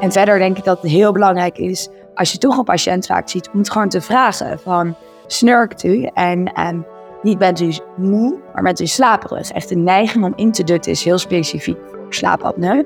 En 0.00 0.12
verder 0.12 0.38
denk 0.38 0.58
ik 0.58 0.64
dat 0.64 0.82
het 0.82 0.90
heel 0.90 1.12
belangrijk 1.12 1.58
is, 1.58 1.88
als 2.14 2.32
je 2.32 2.38
toch 2.38 2.58
een 2.58 2.64
patiënt 2.64 3.06
vaak 3.06 3.28
ziet, 3.28 3.50
om 3.52 3.58
het 3.58 3.70
gewoon 3.70 3.88
te 3.88 4.00
vragen 4.00 4.58
van 4.58 4.96
snurkt 5.26 5.84
u 5.84 6.02
en, 6.14 6.52
en 6.52 6.86
niet 7.22 7.38
bent 7.38 7.60
u 7.60 7.72
moe, 7.96 8.40
maar 8.54 8.62
bent 8.62 8.80
u 8.80 8.86
slaperig. 8.86 9.50
Echt 9.50 9.70
een 9.70 9.82
neiging 9.82 10.24
om 10.24 10.32
in 10.36 10.52
te 10.52 10.64
dutten 10.64 10.92
is 10.92 11.04
heel 11.04 11.18
specifiek 11.18 11.78
voor 11.90 12.14
slaapapneu. 12.14 12.82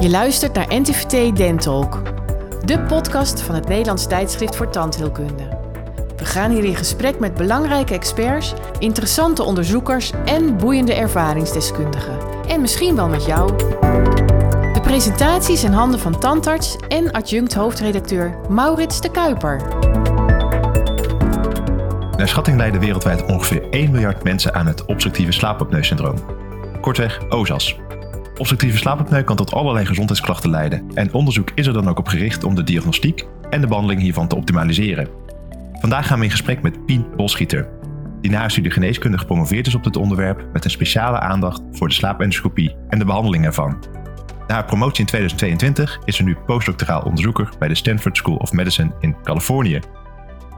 Je 0.00 0.10
luistert 0.10 0.54
naar 0.54 0.66
NTVT 0.68 1.36
Dentalk, 1.36 2.02
de 2.64 2.80
podcast 2.80 3.40
van 3.40 3.54
het 3.54 3.68
Nederlands 3.68 4.06
tijdschrift 4.06 4.56
voor 4.56 4.70
tandheelkunde. 4.70 5.62
We 6.16 6.24
gaan 6.24 6.50
hier 6.50 6.64
in 6.64 6.76
gesprek 6.76 7.18
met 7.18 7.34
belangrijke 7.34 7.94
experts, 7.94 8.54
interessante 8.78 9.42
onderzoekers 9.42 10.12
en 10.24 10.56
boeiende 10.56 10.94
ervaringsdeskundigen. 10.94 12.18
En 12.48 12.60
misschien 12.60 12.96
wel 12.96 13.08
met 13.08 13.24
jou. 13.24 13.52
Presentaties 14.94 15.64
in 15.64 15.72
handen 15.72 16.00
van 16.00 16.18
tandarts 16.18 16.76
en 16.88 17.12
adjunct 17.12 17.54
hoofdredacteur 17.54 18.38
Maurits 18.48 19.00
de 19.00 19.10
Kuiper. 19.10 19.62
Naar 22.16 22.28
schatting 22.28 22.56
lijden 22.56 22.80
wereldwijd 22.80 23.24
ongeveer 23.26 23.68
1 23.70 23.90
miljard 23.90 24.24
mensen 24.24 24.54
aan 24.54 24.66
het 24.66 24.84
obstructieve 24.84 25.32
slaapapneu-syndroom. 25.32 26.16
Kortweg 26.80 27.28
OSAS. 27.28 27.78
Obstructieve 28.36 28.78
slaapapneu 28.78 29.22
kan 29.22 29.36
tot 29.36 29.52
allerlei 29.52 29.86
gezondheidsklachten 29.86 30.50
leiden 30.50 30.90
en 30.94 31.12
onderzoek 31.12 31.50
is 31.54 31.66
er 31.66 31.72
dan 31.72 31.88
ook 31.88 31.98
op 31.98 32.08
gericht 32.08 32.44
om 32.44 32.54
de 32.54 32.64
diagnostiek 32.64 33.26
en 33.50 33.60
de 33.60 33.66
behandeling 33.66 34.00
hiervan 34.00 34.28
te 34.28 34.36
optimaliseren. 34.36 35.08
Vandaag 35.80 36.06
gaan 36.06 36.18
we 36.18 36.24
in 36.24 36.30
gesprek 36.30 36.62
met 36.62 36.86
Pien 36.86 37.06
Bosgieter, 37.16 37.68
die 38.20 38.30
na 38.30 38.38
haar 38.38 38.50
studie 38.50 38.70
geneeskunde 38.70 39.18
gepromoveerd 39.18 39.66
is 39.66 39.74
op 39.74 39.84
dit 39.84 39.96
onderwerp 39.96 40.44
met 40.52 40.64
een 40.64 40.70
speciale 40.70 41.18
aandacht 41.18 41.62
voor 41.72 41.88
de 41.88 41.94
slaapendoscopie 41.94 42.76
en 42.88 42.98
de 42.98 43.04
behandeling 43.04 43.44
ervan. 43.44 44.02
Na 44.46 44.54
haar 44.54 44.64
promotie 44.64 45.00
in 45.00 45.06
2022 45.06 45.98
is 46.04 46.16
ze 46.16 46.22
nu 46.22 46.36
postdoctoraal 46.46 47.02
onderzoeker 47.02 47.52
bij 47.58 47.68
de 47.68 47.74
Stanford 47.74 48.16
School 48.16 48.36
of 48.36 48.52
Medicine 48.52 48.90
in 49.00 49.16
Californië. 49.22 49.80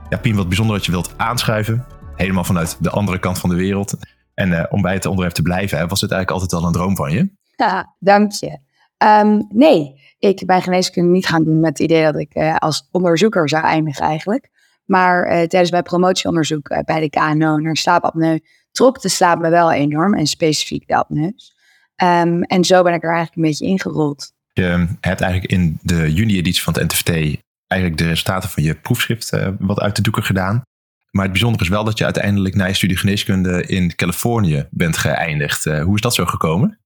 Ja, 0.09 0.19
Pien, 0.19 0.37
wat 0.37 0.48
bijzonder 0.48 0.77
dat 0.77 0.84
je 0.84 0.91
wilt 0.91 1.15
aanschuiven. 1.17 1.87
Helemaal 2.17 2.45
vanuit 2.45 2.77
de 2.81 2.91
andere 2.91 3.19
kant 3.19 3.39
van 3.39 3.51
de 3.51 3.56
wereld. 3.56 3.97
En 4.34 4.51
uh, 4.51 4.65
om 4.70 4.83
bij 4.83 4.95
het 4.95 5.06
onderwerp 5.06 5.34
te 5.34 5.43
blijven, 5.43 5.89
was 5.89 6.01
het 6.01 6.11
eigenlijk 6.11 6.43
altijd 6.43 6.62
al 6.62 6.69
een 6.69 6.75
droom 6.75 6.97
van 6.97 7.12
je? 7.12 7.31
Ja, 7.56 7.95
dank 7.98 8.33
je. 8.33 8.59
Um, 9.05 9.47
nee, 9.48 10.00
ik 10.19 10.47
ben 10.47 10.62
geneeskunde 10.62 11.11
niet 11.11 11.27
gaan 11.27 11.45
doen 11.45 11.61
met 11.61 11.78
het 11.78 11.78
idee 11.78 12.05
dat 12.05 12.19
ik 12.21 12.34
uh, 12.34 12.56
als 12.56 12.89
onderzoeker 12.91 13.48
zou 13.48 13.65
eindigen 13.65 14.06
eigenlijk. 14.06 14.50
Maar 14.84 15.25
uh, 15.25 15.31
tijdens 15.31 15.71
mijn 15.71 15.83
promotieonderzoek 15.83 16.69
bij 16.84 17.00
de 17.00 17.11
KNO 17.11 17.56
naar 17.56 17.77
slaapapneu 17.77 18.39
trok 18.73 19.00
de 19.00 19.09
slaap 19.09 19.41
me 19.41 19.48
wel 19.48 19.73
enorm 19.73 20.15
en 20.15 20.27
specifiek 20.27 20.89
de 20.89 20.97
apneus. 20.97 21.56
Um, 22.03 22.43
en 22.43 22.65
zo 22.65 22.83
ben 22.83 22.95
ik 22.95 23.03
er 23.03 23.15
eigenlijk 23.15 23.37
een 23.37 23.43
beetje 23.43 23.67
ingerold. 23.67 24.33
Je 24.53 24.87
hebt 25.01 25.21
eigenlijk 25.21 25.53
in 25.53 25.79
de 25.83 26.13
juni-editie 26.13 26.63
van 26.63 26.73
het 26.73 26.83
NTVT 26.83 27.41
eigenlijk 27.67 28.01
de 28.01 28.09
resultaten 28.09 28.51
van 28.51 28.63
je 28.63 28.75
proefschrift 28.75 29.33
uh, 29.33 29.49
wat 29.59 29.81
uit 29.81 29.97
de 29.97 30.03
doeken 30.03 30.23
gedaan. 30.23 30.63
Maar 31.11 31.23
het 31.23 31.33
bijzondere 31.33 31.65
is 31.65 31.71
wel 31.71 31.85
dat 31.85 31.99
je 31.99 32.05
uiteindelijk 32.05 32.55
na 32.55 32.67
je 32.67 32.75
studie 32.75 32.97
geneeskunde 32.97 33.67
in 33.67 33.95
Californië 33.95 34.67
bent 34.71 34.97
geëindigd. 34.97 35.67
Uh, 35.67 35.83
hoe 35.83 35.95
is 35.95 36.01
dat 36.01 36.15
zo 36.15 36.25
gekomen? 36.25 36.79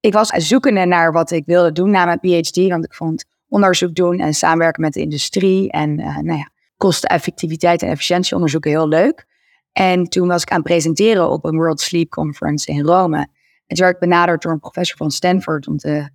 Ik 0.00 0.12
was 0.12 0.28
zoekende 0.28 0.84
naar 0.84 1.12
wat 1.12 1.30
ik 1.30 1.46
wilde 1.46 1.72
doen 1.72 1.90
na 1.90 2.04
mijn 2.04 2.20
PhD, 2.20 2.56
want 2.56 2.84
ik 2.84 2.94
vond 2.94 3.24
onderzoek 3.48 3.94
doen 3.94 4.18
en 4.18 4.34
samenwerken 4.34 4.82
met 4.82 4.92
de 4.92 5.00
industrie 5.00 5.70
en 5.70 5.98
uh, 5.98 6.18
nou 6.18 6.38
ja, 6.38 6.50
kosteneffectiviteit 6.76 7.82
en 7.82 7.88
efficiëntieonderzoeken 7.88 8.70
heel 8.70 8.88
leuk. 8.88 9.26
En 9.72 10.04
toen 10.04 10.28
was 10.28 10.42
ik 10.42 10.50
aan 10.50 10.56
het 10.56 10.66
presenteren 10.66 11.30
op 11.30 11.44
een 11.44 11.56
World 11.56 11.80
Sleep 11.80 12.10
Conference 12.10 12.70
in 12.70 12.84
Rome. 12.84 13.28
En 13.66 13.76
toen 13.76 13.84
werd 13.84 13.94
ik 13.94 14.08
benaderd 14.08 14.42
door 14.42 14.52
een 14.52 14.60
professor 14.60 14.96
van 14.96 15.10
Stanford 15.10 15.66
om 15.66 15.76
te 15.76 16.08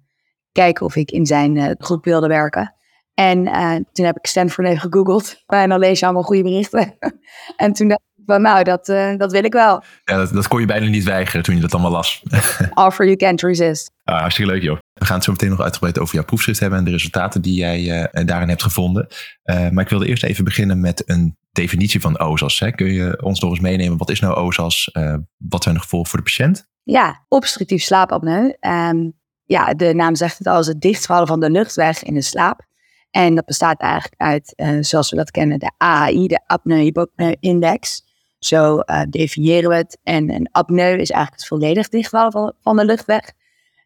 kijken 0.51 0.85
of 0.85 0.95
ik 0.95 1.11
in 1.11 1.25
zijn 1.25 1.75
groep 1.79 2.05
wilde 2.05 2.27
werken. 2.27 2.73
En 3.19 3.45
uh, 3.45 3.75
toen 3.91 4.05
heb 4.05 4.17
ik 4.17 4.27
Stanford 4.27 4.67
even 4.67 4.79
gegoogeld. 4.79 5.43
En 5.45 5.69
dan 5.69 5.79
lees 5.79 5.99
je 5.99 6.05
allemaal 6.05 6.23
goede 6.23 6.43
berichten. 6.43 6.97
en 7.55 7.73
toen 7.73 7.87
dacht 7.87 8.01
ik 8.15 8.23
van, 8.25 8.41
nou, 8.41 8.63
dat, 8.63 8.89
uh, 8.89 9.17
dat 9.17 9.31
wil 9.31 9.43
ik 9.43 9.53
wel. 9.53 9.83
Ja, 10.03 10.17
dat, 10.17 10.33
dat, 10.33 10.47
kon 10.47 10.59
je 10.59 10.65
bijna 10.65 10.87
niet 10.87 11.03
weigeren 11.03 11.43
toen 11.43 11.55
je 11.55 11.61
dat 11.61 11.73
allemaal 11.73 11.91
las. 11.91 12.23
Offer 12.73 13.05
you 13.05 13.17
can't 13.17 13.41
resist. 13.41 13.91
Ah, 14.03 14.19
hartstikke 14.19 14.51
leuk, 14.51 14.61
joh. 14.61 14.77
We 14.93 15.05
gaan 15.05 15.15
het 15.15 15.23
zo 15.23 15.31
meteen 15.31 15.49
nog 15.49 15.61
uitgebreid 15.61 15.99
over 15.99 16.15
jouw 16.15 16.23
proefschrift 16.23 16.59
hebben 16.59 16.79
en 16.79 16.85
de 16.85 16.91
resultaten 16.91 17.41
die 17.41 17.53
jij 17.53 17.81
uh, 17.81 18.25
daarin 18.25 18.49
hebt 18.49 18.63
gevonden. 18.63 19.07
maar 19.43 19.83
ik 19.83 19.89
wilde 19.89 20.07
eerst 20.07 20.23
even 20.23 20.43
beginnen 20.43 20.79
met 20.79 21.03
een 21.05 21.37
definitie 21.51 22.01
van 22.01 22.19
OSAS. 22.19 22.59
Hè. 22.59 22.71
Kun 22.71 22.93
je 22.93 23.21
ons 23.23 23.39
nog 23.39 23.49
eens 23.49 23.59
meenemen? 23.59 23.97
Wat 23.97 24.09
is 24.09 24.19
nou 24.19 24.35
OSAS? 24.35 24.89
wat 25.37 25.63
zijn 25.63 25.75
de 25.75 25.81
gevolgen 25.81 26.09
voor 26.09 26.19
de 26.19 26.25
patiënt? 26.25 26.67
Ja, 26.89 27.25
obstructief 27.27 27.83
slaapapneu. 27.83 28.53
Um, 28.61 29.13
ja, 29.45 29.73
de 29.73 29.93
naam 29.93 30.15
zegt 30.15 30.37
het 30.37 30.47
al, 30.47 30.59
is 30.59 30.67
het 30.67 30.81
dichtvallen 30.81 31.27
van 31.27 31.39
de 31.39 31.49
luchtweg 31.49 32.03
in 32.03 32.13
de 32.13 32.21
slaap. 32.21 32.65
En 33.11 33.35
dat 33.35 33.45
bestaat 33.45 33.79
eigenlijk 33.79 34.13
uit, 34.21 34.53
uh, 34.55 34.77
zoals 34.81 35.09
we 35.09 35.15
dat 35.15 35.31
kennen, 35.31 35.59
de 35.59 35.71
AAI, 35.77 36.27
de 36.27 36.39
apneu-hypopneu-index. 36.45 38.03
Zo 38.39 38.79
uh, 38.79 39.01
definiëren 39.09 39.69
we 39.69 39.75
het. 39.75 39.97
En 40.03 40.33
een 40.33 40.49
apneu 40.51 40.91
is 40.91 41.09
eigenlijk 41.09 41.41
het 41.41 41.47
volledig 41.47 41.89
dichtvallen 41.89 42.55
van, 42.61 42.77
de 42.77 42.85
luchtweg. 42.85 43.31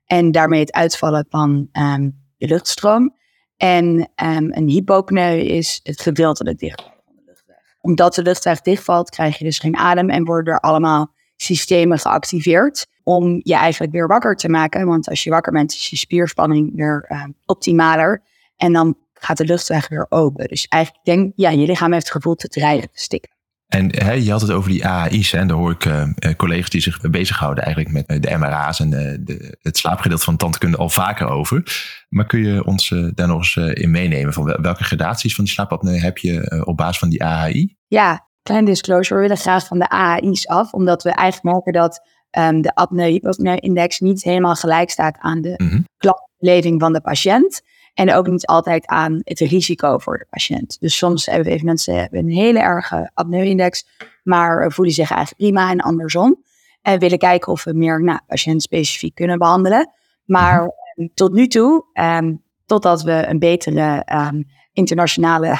En 0.05 0.31
daarmee 0.31 0.59
het 0.59 0.73
uitvallen 0.73 1.25
van 1.29 1.69
um, 1.73 2.23
de 2.37 2.47
luchtstroom. 2.47 3.15
En 3.57 3.85
um, 3.95 4.53
een 4.53 4.67
hypopneu 4.67 5.39
is 5.39 5.79
het 5.83 6.01
gedeeltelijk 6.01 6.59
dichtvallen 6.59 7.01
van 7.05 7.15
de 7.15 7.23
luchtweg. 7.25 7.57
Omdat 7.81 8.15
de 8.15 8.23
luchtweg 8.23 8.61
dichtvalt, 8.61 9.09
krijg 9.09 9.37
je 9.37 9.43
dus 9.43 9.59
geen 9.59 9.77
adem 9.77 10.09
en 10.09 10.25
worden 10.25 10.53
er 10.53 10.59
allemaal 10.59 11.12
systemen 11.35 11.99
geactiveerd 11.99 12.87
om 13.03 13.39
je 13.43 13.55
eigenlijk 13.55 13.91
weer 13.91 14.07
wakker 14.07 14.35
te 14.35 14.49
maken. 14.49 14.85
Want 14.85 15.09
als 15.09 15.23
je 15.23 15.29
wakker 15.29 15.51
bent, 15.51 15.73
is 15.73 15.89
je 15.89 15.97
spierspanning 15.97 16.75
weer 16.75 17.05
uh, 17.09 17.23
optimaler. 17.45 18.21
En 18.55 18.73
dan 18.73 18.97
gaat 19.13 19.37
de 19.37 19.45
luchtweg 19.45 19.87
weer 19.87 20.05
open. 20.09 20.47
Dus 20.47 20.67
eigenlijk 20.67 21.05
denk 21.05 21.31
ja, 21.35 21.49
je 21.49 21.65
lichaam 21.65 21.91
heeft 21.91 22.05
het 22.05 22.15
gevoel 22.15 22.35
te 22.35 22.47
dreigen 22.47 22.91
te 22.91 22.99
stikken. 23.01 23.31
En 23.67 23.89
je 24.23 24.31
had 24.31 24.41
het 24.41 24.51
over 24.51 24.69
die 24.69 24.87
AAI's. 24.87 25.31
Hè, 25.31 25.37
en 25.37 25.47
daar 25.47 25.57
hoor 25.57 25.71
ik 25.71 25.85
uh, 25.85 26.09
collega's 26.37 26.69
die 26.69 26.81
zich 26.81 27.01
bezighouden 27.01 27.63
eigenlijk 27.63 28.07
met 28.07 28.23
de 28.23 28.37
MRA's 28.37 28.79
en 28.79 28.89
de, 28.89 29.23
de, 29.23 29.57
het 29.61 29.77
slaapgedeelte 29.77 30.23
van 30.23 30.37
tandkunde 30.37 30.77
al 30.77 30.89
vaker 30.89 31.27
over. 31.27 31.63
Maar 32.09 32.25
kun 32.25 32.43
je 32.43 32.65
ons 32.65 32.89
uh, 32.89 33.09
daar 33.13 33.27
nog 33.27 33.37
eens 33.37 33.55
in 33.73 33.91
meenemen? 33.91 34.33
Van 34.33 34.61
welke 34.61 34.83
gradaties 34.83 35.35
van 35.35 35.43
die 35.43 35.53
slaapapneu 35.53 35.97
heb 35.97 36.17
je 36.17 36.63
op 36.65 36.77
basis 36.77 36.97
van 36.97 37.09
die 37.09 37.23
AAI? 37.23 37.75
Ja, 37.87 38.27
klein 38.43 38.65
disclosure. 38.65 39.15
We 39.15 39.21
willen 39.21 39.37
graag 39.37 39.67
van 39.67 39.79
de 39.79 39.89
AAI's 39.89 40.47
af. 40.47 40.73
Omdat 40.73 41.03
we 41.03 41.09
eigenlijk 41.09 41.55
merken 41.55 41.73
dat 41.73 42.01
um, 42.37 42.61
de 42.61 42.75
apneu-index 42.75 43.99
niet 43.99 44.23
helemaal 44.23 44.55
gelijk 44.55 44.89
staat 44.89 45.17
aan 45.19 45.41
de 45.41 45.53
mm 45.57 45.85
-hmm. 45.99 46.79
van 46.79 46.93
de 46.93 47.01
patiënt. 47.01 47.61
En 47.93 48.13
ook 48.13 48.27
niet 48.27 48.45
altijd 48.45 48.85
aan 48.85 49.21
het 49.23 49.39
risico 49.39 49.97
voor 49.97 50.17
de 50.17 50.25
patiënt. 50.29 50.77
Dus 50.79 50.97
soms 50.97 51.25
hebben 51.25 51.45
we 51.45 51.51
even 51.51 51.65
mensen 51.65 51.95
hebben 51.95 52.19
een 52.19 52.31
hele 52.31 52.59
erge 52.59 53.11
apneu-index, 53.13 53.87
maar 54.23 54.71
voelen 54.71 54.93
zich 54.93 55.11
eigenlijk 55.11 55.41
prima 55.41 55.71
en 55.71 55.79
andersom. 55.79 56.43
En 56.81 56.99
willen 56.99 57.17
kijken 57.17 57.51
of 57.51 57.63
we 57.63 57.73
meer 57.73 58.03
nou, 58.03 58.19
patiëntspecifiek 58.27 59.15
kunnen 59.15 59.37
behandelen. 59.37 59.91
Maar 60.25 60.61
um, 60.95 61.09
tot 61.13 61.33
nu 61.33 61.47
toe, 61.47 61.85
um, 61.93 62.42
totdat 62.65 63.01
we 63.01 63.25
een 63.27 63.39
betere 63.39 64.05
um, 64.13 64.45
internationale 64.73 65.57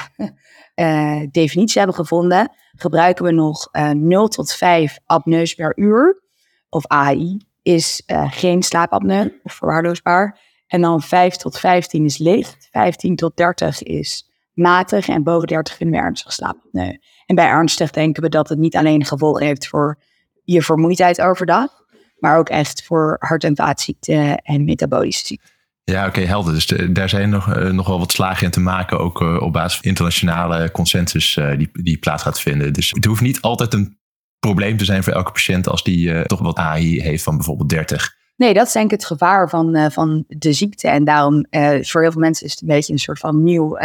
uh, 0.74 1.20
definitie 1.30 1.78
hebben 1.78 1.96
gevonden, 1.96 2.52
gebruiken 2.76 3.24
we 3.24 3.30
nog 3.30 3.68
uh, 3.72 3.90
0 3.90 4.28
tot 4.28 4.52
5 4.52 4.98
apneus 5.06 5.54
per 5.54 5.72
uur. 5.78 6.22
Of 6.68 6.86
AI 6.86 7.40
is 7.62 8.02
uh, 8.06 8.32
geen 8.32 8.62
slaapapneu 8.62 9.40
of 9.42 9.52
verwaarloosbaar. 9.52 10.40
En 10.66 10.80
dan 10.80 11.02
5 11.02 11.36
tot 11.36 11.58
15 11.58 12.04
is 12.04 12.18
licht, 12.18 12.68
15 12.70 13.16
tot 13.16 13.36
30 13.36 13.82
is 13.82 14.32
matig 14.52 15.08
en 15.08 15.22
boven 15.22 15.48
30 15.48 15.74
vinden 15.74 16.00
we 16.00 16.06
ernstig 16.06 16.32
slaapapneu. 16.32 16.98
En 17.26 17.34
bij 17.34 17.46
ernstig 17.46 17.90
denken 17.90 18.22
we 18.22 18.28
dat 18.28 18.48
het 18.48 18.58
niet 18.58 18.76
alleen 18.76 19.04
gevolgen 19.04 19.46
heeft 19.46 19.68
voor 19.68 19.98
je 20.44 20.62
vermoeidheid 20.62 21.20
overdag, 21.20 21.70
maar 22.18 22.38
ook 22.38 22.48
echt 22.48 22.84
voor 22.84 23.16
hart- 23.18 23.44
en 23.44 23.56
vaatziekten 23.56 24.36
en 24.36 24.64
metabolische 24.64 25.26
ziekten. 25.26 25.53
Ja, 25.84 26.00
oké, 26.00 26.08
okay, 26.08 26.24
helder. 26.24 26.54
Dus 26.54 26.66
de, 26.66 26.92
daar 26.92 27.08
zijn 27.08 27.30
nog, 27.30 27.56
uh, 27.56 27.70
nog 27.70 27.86
wel 27.86 27.98
wat 27.98 28.12
slagen 28.12 28.44
in 28.44 28.50
te 28.50 28.60
maken, 28.60 28.98
ook 28.98 29.20
uh, 29.20 29.42
op 29.42 29.52
basis 29.52 29.78
van 29.78 29.88
internationale 29.88 30.70
consensus 30.70 31.36
uh, 31.36 31.56
die, 31.58 31.70
die 31.72 31.98
plaats 31.98 32.22
gaat 32.22 32.40
vinden. 32.40 32.72
Dus 32.72 32.90
het 32.90 33.04
hoeft 33.04 33.20
niet 33.20 33.40
altijd 33.40 33.74
een 33.74 33.98
probleem 34.38 34.76
te 34.76 34.84
zijn 34.84 35.04
voor 35.04 35.12
elke 35.12 35.32
patiënt 35.32 35.68
als 35.68 35.82
die 35.82 36.26
toch 36.26 36.40
wat 36.40 36.58
AI 36.58 37.00
heeft 37.00 37.22
van 37.22 37.36
bijvoorbeeld 37.36 37.68
30. 37.68 38.14
Nee, 38.36 38.54
dat 38.54 38.66
is 38.66 38.72
denk 38.72 38.84
ik 38.84 38.90
het 38.90 39.04
gevaar 39.04 39.48
van, 39.48 39.90
van 39.92 40.24
de 40.28 40.52
ziekte. 40.52 40.88
En 40.88 41.04
daarom, 41.04 41.46
voor 41.80 42.02
heel 42.02 42.12
veel 42.12 42.20
mensen 42.20 42.46
is 42.46 42.52
het 42.52 42.60
een 42.60 42.68
beetje 42.68 42.92
een 42.92 42.98
soort 42.98 43.18
van 43.18 43.42
nieuw, 43.42 43.78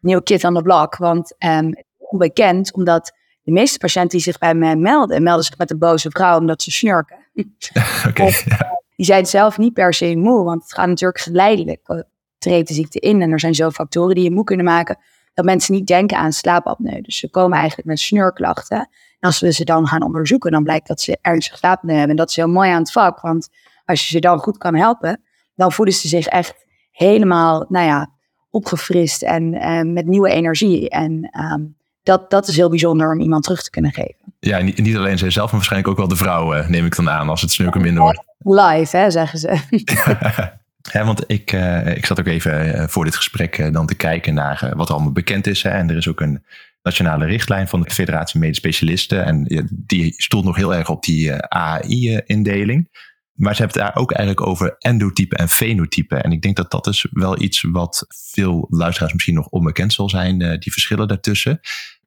nieuw 0.00 0.20
kid 0.20 0.44
aan 0.44 0.54
de 0.54 0.62
blok. 0.62 0.96
Want 0.96 1.34
um, 1.38 1.66
het 1.66 1.76
is 1.98 2.08
onbekend, 2.08 2.72
omdat 2.72 3.12
de 3.42 3.52
meeste 3.52 3.78
patiënten 3.78 4.10
die 4.10 4.20
zich 4.20 4.38
bij 4.38 4.54
mij 4.54 4.76
melden, 4.76 5.22
melden 5.22 5.44
zich 5.44 5.58
met 5.58 5.70
een 5.70 5.78
boze 5.78 6.10
vrouw 6.10 6.38
omdat 6.38 6.62
ze 6.62 6.70
snurken. 6.70 7.16
okay, 8.08 8.42
ja. 8.44 8.82
Die 8.96 9.06
zijn 9.06 9.26
zelf 9.26 9.58
niet 9.58 9.72
per 9.72 9.94
se 9.94 10.16
moe, 10.16 10.44
want 10.44 10.62
het 10.62 10.74
gaat 10.74 10.86
natuurlijk 10.86 11.20
geleidelijk. 11.20 12.04
Treedt 12.38 12.92
de 12.92 13.00
in 13.00 13.22
en 13.22 13.30
er 13.30 13.40
zijn 13.40 13.54
zoveel 13.54 13.84
factoren 13.84 14.14
die 14.14 14.24
je 14.24 14.30
moe 14.30 14.44
kunnen 14.44 14.64
maken, 14.64 14.98
dat 15.34 15.44
mensen 15.44 15.74
niet 15.74 15.86
denken 15.86 16.16
aan 16.16 16.32
slaapapneu. 16.32 17.00
Dus 17.00 17.16
ze 17.16 17.30
komen 17.30 17.58
eigenlijk 17.58 17.88
met 17.88 17.98
snurklachten. 17.98 18.78
En 18.78 18.88
als 19.20 19.40
we 19.40 19.52
ze 19.52 19.64
dan 19.64 19.86
gaan 19.86 20.02
onderzoeken, 20.02 20.50
dan 20.50 20.62
blijkt 20.62 20.88
dat 20.88 21.00
ze 21.00 21.18
ernstig 21.20 21.58
slaapapneu 21.58 21.96
hebben. 21.96 22.10
En 22.10 22.16
dat 22.16 22.30
is 22.30 22.36
heel 22.36 22.48
mooi 22.48 22.70
aan 22.70 22.78
het 22.78 22.92
vak, 22.92 23.20
want 23.20 23.48
als 23.84 24.00
je 24.00 24.14
ze 24.14 24.20
dan 24.20 24.38
goed 24.38 24.58
kan 24.58 24.74
helpen, 24.74 25.22
dan 25.54 25.72
voelen 25.72 25.94
ze 25.94 26.08
zich 26.08 26.26
echt 26.26 26.66
helemaal, 26.90 27.66
nou 27.68 27.86
ja, 27.86 28.10
opgefrist 28.50 29.22
en 29.22 29.92
met 29.92 30.06
nieuwe 30.06 30.30
energie. 30.30 30.88
En 30.90 31.40
um, 31.52 31.76
dat, 32.04 32.30
dat 32.30 32.48
is 32.48 32.56
heel 32.56 32.68
bijzonder 32.68 33.12
om 33.12 33.20
iemand 33.20 33.44
terug 33.44 33.62
te 33.62 33.70
kunnen 33.70 33.92
geven. 33.92 34.16
Ja, 34.40 34.58
niet, 34.58 34.78
niet 34.78 34.96
alleen 34.96 35.18
zijzelf, 35.18 35.46
maar 35.46 35.54
waarschijnlijk 35.54 35.90
ook 35.90 35.98
wel 35.98 36.08
de 36.08 36.16
vrouw, 36.16 36.56
uh, 36.56 36.68
neem 36.68 36.86
ik 36.86 36.96
dan 36.96 37.10
aan, 37.10 37.28
als 37.28 37.40
het 37.40 37.50
snurken 37.50 37.80
minder 37.80 38.02
wordt. 38.02 38.22
Live, 38.38 38.96
hè, 38.96 39.10
zeggen 39.10 39.38
ze. 39.38 39.58
Ja, 40.92 41.04
want 41.04 41.24
ik, 41.26 41.52
uh, 41.52 41.96
ik 41.96 42.06
zat 42.06 42.20
ook 42.20 42.26
even 42.26 42.88
voor 42.90 43.04
dit 43.04 43.16
gesprek 43.16 43.72
dan 43.72 43.86
te 43.86 43.94
kijken 43.94 44.34
naar 44.34 44.72
wat 44.76 44.90
allemaal 44.90 45.12
bekend 45.12 45.46
is. 45.46 45.62
Hè. 45.62 45.70
En 45.70 45.90
er 45.90 45.96
is 45.96 46.08
ook 46.08 46.20
een 46.20 46.44
nationale 46.82 47.24
richtlijn 47.24 47.68
van 47.68 47.82
de 47.82 47.90
Federatie 47.90 48.40
Medisch 48.40 48.56
Specialisten. 48.56 49.24
En 49.24 49.68
die 49.70 50.12
stoelt 50.16 50.44
nog 50.44 50.56
heel 50.56 50.74
erg 50.74 50.88
op 50.88 51.02
die 51.02 51.32
AI-indeling. 51.32 52.88
Maar 53.32 53.54
ze 53.54 53.62
hebben 53.62 53.82
het 53.82 53.92
daar 53.92 54.02
ook 54.02 54.12
eigenlijk 54.12 54.46
over 54.46 54.76
endotype 54.78 55.36
en 55.36 55.48
fenotype. 55.48 56.16
En 56.16 56.32
ik 56.32 56.42
denk 56.42 56.56
dat 56.56 56.70
dat 56.70 56.86
is 56.86 57.06
wel 57.10 57.42
iets 57.42 57.62
wat 57.62 58.06
veel 58.32 58.66
luisteraars 58.70 59.12
misschien 59.12 59.34
nog 59.34 59.48
onbekend 59.48 59.92
zal 59.92 60.08
zijn, 60.08 60.38
die 60.38 60.72
verschillen 60.72 61.08
daartussen. 61.08 61.60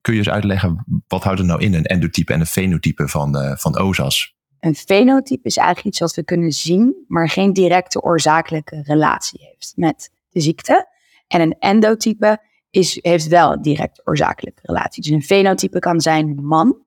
Kun 0.07 0.15
je 0.15 0.21
eens 0.21 0.33
uitleggen, 0.33 0.85
wat 1.07 1.23
houdt 1.23 1.39
het 1.39 1.47
nou 1.47 1.61
in, 1.61 1.73
een 1.73 1.85
endotype 1.85 2.33
en 2.33 2.39
een 2.39 2.45
fenotype 2.45 3.07
van, 3.07 3.37
uh, 3.37 3.55
van 3.55 3.77
OZAS? 3.77 4.35
Een 4.59 4.75
fenotype 4.75 5.47
is 5.47 5.57
eigenlijk 5.57 5.87
iets 5.87 5.99
wat 5.99 6.13
we 6.13 6.23
kunnen 6.23 6.51
zien, 6.51 7.03
maar 7.07 7.29
geen 7.29 7.53
directe 7.53 8.01
oorzakelijke 8.01 8.81
relatie 8.83 9.39
heeft 9.41 9.73
met 9.75 10.11
de 10.29 10.39
ziekte. 10.39 10.87
En 11.27 11.41
een 11.41 11.55
endotype 11.59 12.41
is, 12.69 12.99
heeft 13.01 13.27
wel 13.27 13.51
een 13.51 13.61
directe 13.61 14.01
oorzakelijke 14.05 14.61
relatie. 14.63 15.03
Dus 15.03 15.11
een 15.11 15.23
fenotype 15.23 15.79
kan 15.79 16.01
zijn 16.01 16.45
man, 16.45 16.77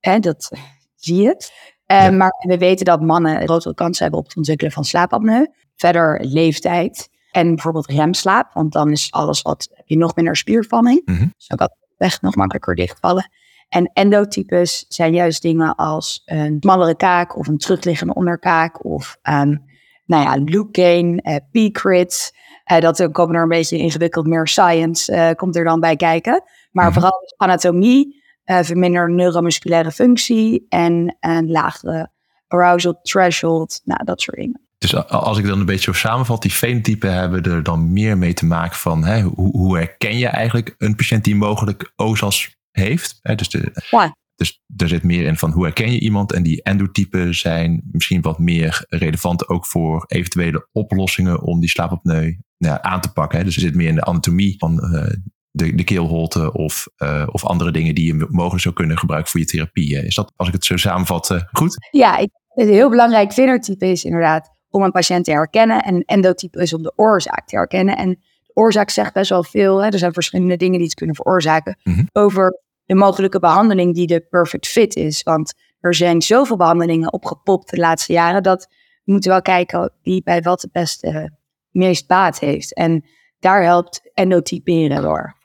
hè, 0.00 0.18
dat 0.18 0.50
zie 0.94 1.22
je. 1.22 1.50
Uh, 1.86 2.10
Maar 2.10 2.44
we 2.46 2.58
weten 2.58 2.84
dat 2.84 3.00
mannen 3.00 3.42
grotere 3.42 3.74
kans 3.74 3.98
hebben 3.98 4.18
op 4.18 4.26
het 4.26 4.36
ontwikkelen 4.36 4.72
van 4.72 4.84
slaapapneu. 4.84 5.46
Verder 5.76 6.24
leeftijd 6.24 7.08
en 7.30 7.48
bijvoorbeeld 7.48 7.86
remslaap, 7.86 8.52
want 8.52 8.72
dan 8.72 8.90
is 8.90 9.10
alles 9.10 9.42
wat, 9.42 9.68
heb 9.72 9.88
je 9.88 9.96
nog 9.96 10.14
minder 10.14 10.36
spierspanning. 10.36 11.02
Mm 11.04 11.16
-hmm. 11.16 11.34
Dus 11.36 11.50
ook 11.50 11.60
weg 11.98 12.20
nog 12.20 12.36
makkelijker 12.36 12.74
dichtvallen. 12.74 13.30
En 13.68 13.90
endotypes 13.92 14.84
zijn 14.88 15.12
juist 15.12 15.42
dingen 15.42 15.74
als 15.74 16.22
een 16.24 16.56
smallere 16.60 16.96
kaak 16.96 17.36
of 17.36 17.46
een 17.46 17.58
terugliggende 17.58 18.14
onderkaak 18.14 18.84
of 18.84 19.18
um, 19.22 19.66
nou 20.04 20.22
ja, 20.22 20.44
look 20.44 20.68
gain, 20.76 21.20
uh, 21.22 21.36
p-crits. 21.70 22.32
Uh, 22.72 22.78
dat 22.78 23.08
komen 23.12 23.36
er 23.36 23.42
een 23.42 23.48
beetje 23.48 23.78
ingewikkeld 23.78 24.26
meer 24.26 24.46
science 24.46 25.12
uh, 25.12 25.30
komt 25.30 25.56
er 25.56 25.64
dan 25.64 25.80
bij 25.80 25.96
kijken. 25.96 26.42
Maar 26.70 26.84
-hmm. 26.84 26.92
vooral 26.92 27.34
anatomie, 27.36 28.22
uh, 28.44 28.58
verminderde 28.62 29.12
neuromusculaire 29.12 29.90
functie 29.90 30.66
en 30.68 31.16
een 31.20 31.50
lagere 31.50 32.10
arousal 32.48 33.00
threshold, 33.02 33.80
nou 33.84 34.04
dat 34.04 34.20
soort 34.20 34.36
dingen. 34.36 34.67
Dus 34.78 34.94
als 35.08 35.38
ik 35.38 35.46
dan 35.46 35.60
een 35.60 35.66
beetje 35.66 35.92
zo 35.92 35.98
samenvat, 35.98 36.42
die 36.42 36.50
fenotypen 36.50 37.14
hebben 37.14 37.42
er 37.42 37.62
dan 37.62 37.92
meer 37.92 38.18
mee 38.18 38.32
te 38.32 38.46
maken 38.46 38.76
van 38.76 39.04
hè, 39.04 39.22
hoe, 39.22 39.56
hoe 39.56 39.76
herken 39.76 40.18
je 40.18 40.26
eigenlijk 40.26 40.74
een 40.78 40.96
patiënt 40.96 41.24
die 41.24 41.36
mogelijk 41.36 41.92
OSAS 41.96 42.56
heeft? 42.70 43.18
Hè, 43.22 43.34
dus, 43.34 43.48
de, 43.48 43.72
ja. 43.90 44.16
dus 44.34 44.60
er 44.76 44.88
zit 44.88 45.02
meer 45.02 45.26
in 45.26 45.36
van 45.36 45.50
hoe 45.50 45.64
herken 45.64 45.92
je 45.92 46.00
iemand 46.00 46.32
en 46.32 46.42
die 46.42 46.62
endotypen 46.62 47.34
zijn 47.34 47.82
misschien 47.90 48.20
wat 48.20 48.38
meer 48.38 48.84
relevant 48.88 49.48
ook 49.48 49.66
voor 49.66 50.04
eventuele 50.06 50.68
oplossingen 50.72 51.42
om 51.42 51.60
die 51.60 51.68
slaapapneu 51.68 52.36
nou, 52.58 52.78
aan 52.82 53.00
te 53.00 53.12
pakken. 53.12 53.38
Hè. 53.38 53.44
Dus 53.44 53.54
er 53.54 53.60
zit 53.60 53.74
meer 53.74 53.88
in 53.88 53.94
de 53.94 54.04
anatomie 54.04 54.54
van 54.58 54.72
uh, 54.72 55.06
de, 55.50 55.74
de 55.74 55.84
keelholte 55.84 56.52
of, 56.52 56.88
uh, 56.96 57.26
of 57.30 57.44
andere 57.44 57.70
dingen 57.70 57.94
die 57.94 58.06
je 58.06 58.26
mogelijk 58.30 58.62
zou 58.62 58.74
kunnen 58.74 58.98
gebruiken 58.98 59.30
voor 59.30 59.40
je 59.40 59.46
therapie. 59.46 60.04
Is 60.04 60.14
dat, 60.14 60.32
als 60.36 60.48
ik 60.48 60.54
het 60.54 60.64
zo 60.64 60.76
samenvat, 60.76 61.30
uh, 61.30 61.40
goed? 61.52 61.88
Ja, 61.90 62.16
ik, 62.16 62.30
een 62.54 62.68
heel 62.68 62.90
belangrijk 62.90 63.32
fenotype 63.32 63.86
is 63.86 64.04
inderdaad 64.04 64.56
om 64.70 64.82
een 64.82 64.90
patiënt 64.90 65.24
te 65.24 65.30
herkennen. 65.30 65.82
En 65.82 66.04
endotype 66.04 66.62
is 66.62 66.74
om 66.74 66.82
de 66.82 66.92
oorzaak 66.96 67.46
te 67.46 67.56
herkennen. 67.56 67.96
En 67.96 68.08
de 68.42 68.54
oorzaak 68.54 68.90
zegt 68.90 69.12
best 69.12 69.30
wel 69.30 69.44
veel. 69.44 69.82
Hè? 69.82 69.88
Er 69.88 69.98
zijn 69.98 70.12
verschillende 70.12 70.56
dingen 70.56 70.76
die 70.78 70.86
het 70.86 70.94
kunnen 70.94 71.14
veroorzaken. 71.14 71.78
Mm 71.82 71.94
-hmm. 71.94 72.08
Over 72.12 72.60
de 72.84 72.94
mogelijke 72.94 73.38
behandeling 73.38 73.94
die 73.94 74.06
de 74.06 74.20
perfect 74.20 74.66
fit 74.66 74.96
is. 74.96 75.22
Want 75.22 75.54
er 75.80 75.94
zijn 75.94 76.22
zoveel 76.22 76.56
behandelingen 76.56 77.12
opgepopt 77.12 77.70
de 77.70 77.76
laatste 77.76 78.12
jaren. 78.12 78.42
Dat 78.42 78.66
we 79.04 79.12
moeten 79.12 79.30
wel 79.30 79.42
kijken 79.42 79.92
wie 80.02 80.22
bij 80.22 80.42
wat 80.42 80.62
het 80.62 80.72
beste 80.72 81.32
meest 81.70 82.06
baat 82.06 82.38
heeft. 82.38 82.74
En 82.74 83.04
daar 83.38 83.62
helpt 83.62 84.10
endotyperen 84.14 85.02
door. 85.02 85.36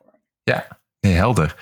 Ja, 0.44 0.80
helder. 1.00 1.56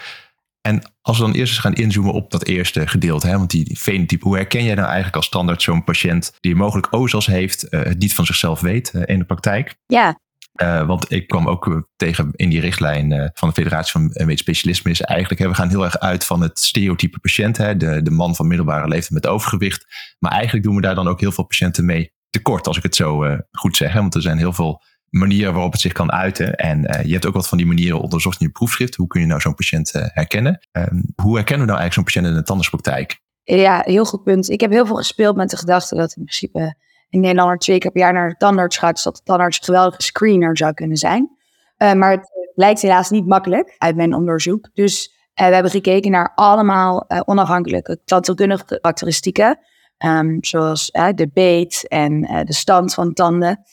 En 0.62 0.82
als 1.02 1.18
we 1.18 1.24
dan 1.24 1.34
eerst 1.34 1.52
eens 1.52 1.62
gaan 1.62 1.74
inzoomen 1.74 2.14
op 2.14 2.32
dat 2.32 2.46
eerste 2.46 2.88
gedeelte, 2.88 3.28
hè, 3.28 3.38
want 3.38 3.50
die 3.50 3.76
fenotype, 3.78 4.28
hoe 4.28 4.36
herken 4.36 4.64
jij 4.64 4.76
nou 4.76 4.86
eigenlijk 4.86 5.16
als 5.16 5.26
standaard 5.26 5.62
zo'n 5.62 5.84
patiënt 5.84 6.34
die 6.40 6.56
mogelijk 6.56 6.88
OZAS 6.94 7.26
heeft, 7.26 7.68
uh, 7.70 7.84
het 7.84 8.00
niet 8.00 8.14
van 8.14 8.26
zichzelf 8.26 8.60
weet 8.60 8.92
uh, 8.96 9.02
in 9.06 9.20
de 9.20 9.26
praktijk? 9.26 9.76
Ja. 9.86 10.20
Uh, 10.62 10.88
want 10.88 11.12
ik 11.12 11.28
kwam 11.28 11.48
ook 11.48 11.90
tegen 11.96 12.30
in 12.36 12.50
die 12.50 12.60
richtlijn 12.60 13.32
van 13.34 13.48
de 13.48 13.54
Federatie 13.54 13.92
van 13.92 14.12
Medisch 14.14 14.40
Specialisme 14.40 14.92
is 14.92 15.02
eigenlijk, 15.02 15.42
hè, 15.42 15.48
we 15.48 15.54
gaan 15.54 15.70
heel 15.70 15.84
erg 15.84 16.00
uit 16.00 16.26
van 16.26 16.42
het 16.42 16.60
stereotype 16.60 17.20
patiënt, 17.20 17.58
hè, 17.58 17.78
de, 17.78 18.02
de 18.02 18.12
man 18.12 18.36
van 18.36 18.48
middelbare 18.48 18.88
leeftijd 18.88 19.24
met 19.24 19.28
overgewicht. 19.28 19.86
Maar 20.20 20.32
eigenlijk 20.32 20.64
doen 20.64 20.76
we 20.76 20.82
daar 20.82 20.96
dan 20.96 21.08
ook 21.08 21.20
heel 21.20 21.32
veel 21.32 21.46
patiënten 21.46 21.86
mee 21.86 22.14
tekort, 22.30 22.68
als 22.68 22.78
ik 22.78 22.84
het 22.84 22.96
zo 22.96 23.38
goed 23.52 23.78
zeg. 23.78 23.94
Hè, 23.94 24.00
want 24.00 24.16
er 24.16 24.22
zijn 24.22 24.38
heel 24.38 24.54
veel 24.54 24.82
manieren 25.12 25.54
waarop 25.54 25.72
het 25.72 25.82
zich 25.82 25.92
kan 25.92 26.12
uiten. 26.12 26.56
En 26.56 26.80
uh, 26.80 27.04
je 27.06 27.12
hebt 27.12 27.26
ook 27.26 27.34
wat 27.34 27.48
van 27.48 27.58
die 27.58 27.68
manieren 27.68 28.00
onderzocht 28.00 28.40
in 28.40 28.46
je 28.46 28.52
proefschrift. 28.52 28.96
Hoe 28.96 29.08
kun 29.08 29.22
je 29.22 29.28
nou 29.28 29.40
zo'n 29.40 29.56
patiënt 29.56 29.96
uh, 29.96 30.06
herkennen? 30.08 30.68
Um, 30.72 31.04
hoe 31.16 31.36
herkennen 31.36 31.66
we 31.66 31.72
nou 31.72 31.80
eigenlijk 31.82 31.94
zo'n 31.94 32.04
patiënt 32.04 32.26
in 32.26 32.34
de 32.34 32.44
tandartspraktijk? 32.44 33.20
Ja, 33.44 33.82
heel 33.86 34.06
goed 34.06 34.24
punt. 34.24 34.50
Ik 34.50 34.62
heb 34.62 34.72
heel 34.72 34.86
veel 34.86 34.96
gespeeld 34.96 35.36
met 35.36 35.50
de 35.50 35.58
gedachte 35.58 35.96
dat 35.96 36.16
in 36.16 36.24
principe 36.24 36.76
een 37.10 37.20
Nederlander 37.20 37.58
twee 37.58 37.78
keer 37.78 37.92
per 37.92 38.02
jaar 38.02 38.14
naar 38.14 38.30
de 38.30 38.38
tandarts 38.38 38.78
gaat. 38.78 39.04
Dat 39.04 39.16
de 39.16 39.22
tandarts 39.24 39.58
een 39.58 39.64
geweldige 39.64 40.02
screener 40.02 40.58
zou 40.58 40.74
kunnen 40.74 40.98
zijn. 40.98 41.30
Uh, 41.78 41.94
maar 41.94 42.12
het 42.12 42.52
lijkt 42.56 42.82
helaas 42.82 43.10
niet 43.10 43.28
makkelijk 43.28 43.76
uit 43.78 43.96
mijn 43.96 44.14
onderzoek. 44.14 44.70
Dus 44.74 45.20
we 45.34 45.44
hebben 45.44 45.72
gekeken 45.72 46.12
naar 46.12 46.32
allemaal 46.36 47.10
onafhankelijke 47.26 48.02
tandheelkundige 48.06 48.66
karakteristieken. 48.66 49.60
Um, 50.06 50.38
zoals 50.44 50.92
de 50.92 51.30
beet 51.34 51.88
en 51.88 52.22
de 52.22 52.54
stand 52.54 52.94
van 52.94 53.14
tanden 53.14 53.64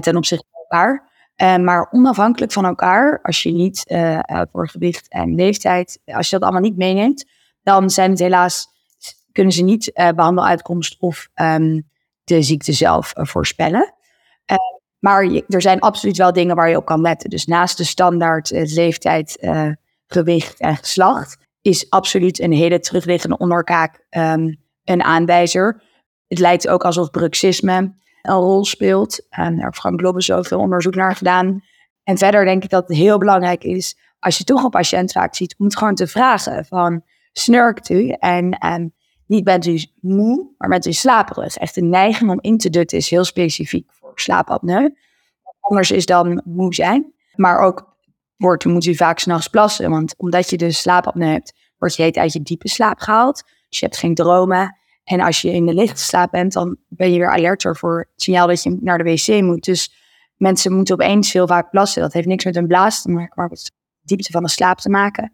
ten 0.00 0.16
opzichte 0.16 0.46
Uh, 0.72 1.56
maar 1.56 1.88
onafhankelijk 1.90 2.52
van 2.52 2.64
elkaar, 2.64 3.18
als 3.22 3.42
je 3.42 3.52
niet 3.52 3.84
uh, 3.86 4.20
voor 4.52 4.68
gewicht 4.68 5.08
en 5.08 5.34
leeftijd, 5.34 6.00
als 6.04 6.30
je 6.30 6.38
dat 6.38 6.42
allemaal 6.42 6.68
niet 6.68 6.76
meeneemt, 6.76 7.24
dan 7.62 7.90
zijn 7.90 8.10
het 8.10 8.18
helaas, 8.18 8.66
kunnen 9.32 9.52
ze 9.52 9.62
niet 9.62 9.90
uh, 9.94 10.08
behandeluitkomst 10.08 10.96
of 10.98 11.28
um, 11.34 11.88
de 12.24 12.42
ziekte 12.42 12.72
zelf 12.72 13.12
voorspellen. 13.14 13.94
maar 14.98 15.42
er 15.48 15.62
zijn 15.62 15.80
absoluut 15.80 16.16
wel 16.16 16.32
dingen 16.32 16.56
waar 16.56 16.68
je 16.68 16.76
op 16.76 16.84
kan 16.84 17.00
letten. 17.00 17.30
Dus 17.30 17.46
naast 17.46 17.76
de 17.76 17.84
standaard 17.84 18.50
leeftijd, 18.50 19.48
gewicht 20.06 20.60
en 20.60 20.76
geslacht, 20.76 21.36
is 21.62 21.90
absoluut 21.90 22.40
een 22.40 22.52
hele 22.52 22.80
terugliggende 22.80 23.38
onderkaak 23.38 24.06
um, 24.10 24.56
een 24.84 25.02
aanwijzer. 25.02 25.82
Het 26.28 26.38
lijkt 26.38 26.68
ook 26.68 26.84
alsof 26.84 27.10
bruxisme 27.10 27.94
een 28.22 28.34
rol 28.34 28.64
speelt. 28.64 29.26
En 29.28 29.54
daar 29.54 29.64
heeft 29.64 29.78
Frank 29.78 30.00
Lobbe 30.00 30.22
zoveel 30.22 30.58
onderzoek 30.58 30.94
naar 30.94 31.16
gedaan. 31.16 31.62
En 32.02 32.18
verder 32.18 32.44
denk 32.44 32.64
ik 32.64 32.70
dat 32.70 32.88
het 32.88 32.96
heel 32.96 33.18
belangrijk 33.18 33.64
is, 33.64 33.96
als 34.18 34.38
je 34.38 34.44
toch 34.44 34.64
een 34.64 34.70
patiënt 34.70 35.12
vaak 35.12 35.34
ziet, 35.34 35.54
om 35.58 35.64
het 35.64 35.76
gewoon 35.76 35.94
te 35.94 36.06
vragen 36.06 36.64
van, 36.64 37.02
snurkt 37.32 37.88
u? 37.88 38.08
En, 38.08 38.50
en 38.50 38.94
niet 39.26 39.44
bent 39.44 39.66
u 39.66 39.84
moe, 40.00 40.54
maar 40.58 40.68
bent 40.68 40.86
u 40.86 40.92
slaperig. 40.92 41.56
Echt 41.56 41.76
een 41.76 41.88
neiging 41.88 42.30
om 42.30 42.38
in 42.40 42.58
te 42.58 42.70
dutten 42.70 42.98
is 42.98 43.10
heel 43.10 43.24
specifiek 43.24 43.90
voor 43.92 44.12
slaapapneu. 44.14 44.94
Anders 45.60 45.90
is 45.90 46.06
dan 46.06 46.42
moe 46.44 46.74
zijn. 46.74 47.12
Maar 47.34 47.58
ook 47.58 47.96
wordt, 48.36 48.64
moet 48.64 48.86
u 48.86 48.94
vaak 48.94 49.18
s'nachts 49.18 49.48
plassen, 49.48 49.90
want 49.90 50.14
omdat 50.16 50.50
je 50.50 50.56
dus 50.56 50.80
slaapapneu 50.80 51.32
hebt, 51.32 51.54
word 51.78 51.96
je 51.96 52.02
heet 52.02 52.16
uit 52.16 52.32
je 52.32 52.42
diepe 52.42 52.68
slaap 52.68 52.98
gehaald. 52.98 53.42
Dus 53.68 53.78
je 53.78 53.84
hebt 53.86 53.98
geen 53.98 54.14
dromen. 54.14 54.79
En 55.10 55.20
als 55.20 55.40
je 55.40 55.52
in 55.52 55.66
de 55.66 55.74
lichte 55.74 56.02
slaap 56.02 56.30
bent, 56.30 56.52
dan 56.52 56.76
ben 56.88 57.12
je 57.12 57.18
weer 57.18 57.30
alerter 57.30 57.76
voor 57.76 57.98
het 57.98 58.22
signaal 58.22 58.46
dat 58.46 58.62
je 58.62 58.78
naar 58.80 58.98
de 58.98 59.04
wc 59.04 59.42
moet. 59.42 59.64
Dus 59.64 59.94
mensen 60.36 60.72
moeten 60.72 60.94
opeens 60.94 61.32
heel 61.32 61.46
vaak 61.46 61.70
plassen. 61.70 62.02
Dat 62.02 62.12
heeft 62.12 62.26
niks 62.26 62.44
met 62.44 62.56
een 62.56 62.66
blaas 62.66 63.04
maken, 63.04 63.32
maar 63.34 63.48
met 63.48 63.72
diepte 64.02 64.32
van 64.32 64.42
de 64.42 64.48
slaap 64.48 64.78
te 64.78 64.90
maken. 64.90 65.32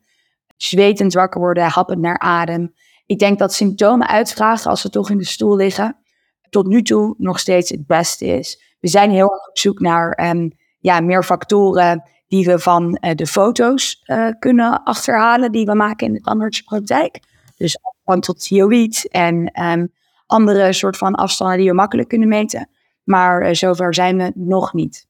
Zwetend 0.57 1.13
wakker 1.15 1.41
worden, 1.41 1.65
happend 1.65 2.01
naar 2.01 2.19
adem. 2.19 2.75
Ik 3.07 3.19
denk 3.19 3.39
dat 3.39 3.53
symptomen 3.53 4.09
uitvragen 4.09 4.71
als 4.71 4.81
ze 4.81 4.91
toch 4.91 5.11
in 5.11 5.19
de 5.19 5.25
stoel 5.25 5.57
liggen, 5.57 5.97
tot 6.51 6.67
nu 6.67 6.83
toe 6.83 7.15
nog 7.19 7.39
steeds 7.39 7.71
het 7.71 7.87
beste 7.87 8.27
is. 8.27 8.77
We 8.81 8.89
zijn 8.89 9.11
heel 9.11 9.33
erg 9.33 9.49
op 9.49 9.59
zoek 9.59 9.81
naar 9.81 10.31
um, 10.31 10.53
ja, 10.79 11.01
meer 11.01 11.25
factoren 11.25 12.11
die 12.27 12.45
we 12.45 12.59
van 12.59 12.99
uh, 13.01 13.15
de 13.15 13.27
foto's 13.27 14.03
uh, 14.07 14.29
kunnen 14.39 14.83
achterhalen 14.83 15.53
die 15.53 15.67
we 15.67 15.75
maken 15.75 16.07
in 16.07 16.13
de 16.13 16.21
tandartspraktijk. 16.21 17.21
Dus 17.57 17.79
afstand 18.07 18.23
tot 18.23 18.47
hyoïd 18.49 19.09
en 19.11 19.63
um, 19.63 19.93
andere 20.27 20.73
soort 20.73 20.97
van 20.97 21.15
afstanden 21.15 21.59
die 21.59 21.69
we 21.69 21.75
makkelijk 21.75 22.09
kunnen 22.09 22.29
meten. 22.29 22.69
Maar 23.05 23.49
uh, 23.49 23.55
zover 23.55 23.95
zijn 23.95 24.17
we 24.17 24.33
nog 24.35 24.73
niet. 24.73 25.07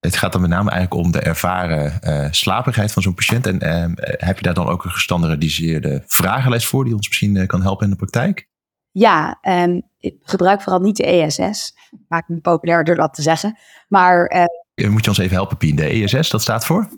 Het 0.00 0.16
gaat 0.16 0.32
dan 0.32 0.40
met 0.40 0.50
name 0.50 0.70
eigenlijk 0.70 1.04
om 1.04 1.12
de 1.12 1.20
ervaren 1.20 2.00
uh, 2.02 2.26
slaperigheid 2.30 2.92
van 2.92 3.02
zo'n 3.02 3.14
patiënt. 3.14 3.46
En 3.46 3.62
uh, 3.62 4.14
heb 4.16 4.36
je 4.36 4.42
daar 4.42 4.54
dan 4.54 4.68
ook 4.68 4.84
een 4.84 4.90
gestandardiseerde 4.90 6.02
vragenlijst 6.06 6.66
voor 6.66 6.84
die 6.84 6.94
ons 6.94 7.08
misschien 7.08 7.34
uh, 7.34 7.46
kan 7.46 7.62
helpen 7.62 7.84
in 7.84 7.90
de 7.90 7.96
praktijk? 7.96 8.48
Ja, 8.92 9.38
um, 9.42 9.82
ik 9.98 10.16
gebruik 10.22 10.62
vooral 10.62 10.80
niet 10.80 10.96
de 10.96 11.06
ESS. 11.06 11.74
Maakt 12.08 12.28
me 12.28 12.40
populair 12.40 12.84
door 12.84 12.94
dat 12.94 13.14
te 13.14 13.22
zeggen. 13.22 13.58
Maar 13.88 14.48
Moet 14.74 15.04
je 15.04 15.10
ons 15.10 15.18
even 15.18 15.34
helpen, 15.34 15.56
Pien? 15.56 15.76
De 15.76 15.88
ESS, 15.88 16.30
dat 16.30 16.42
staat 16.42 16.66
voor? 16.66 16.88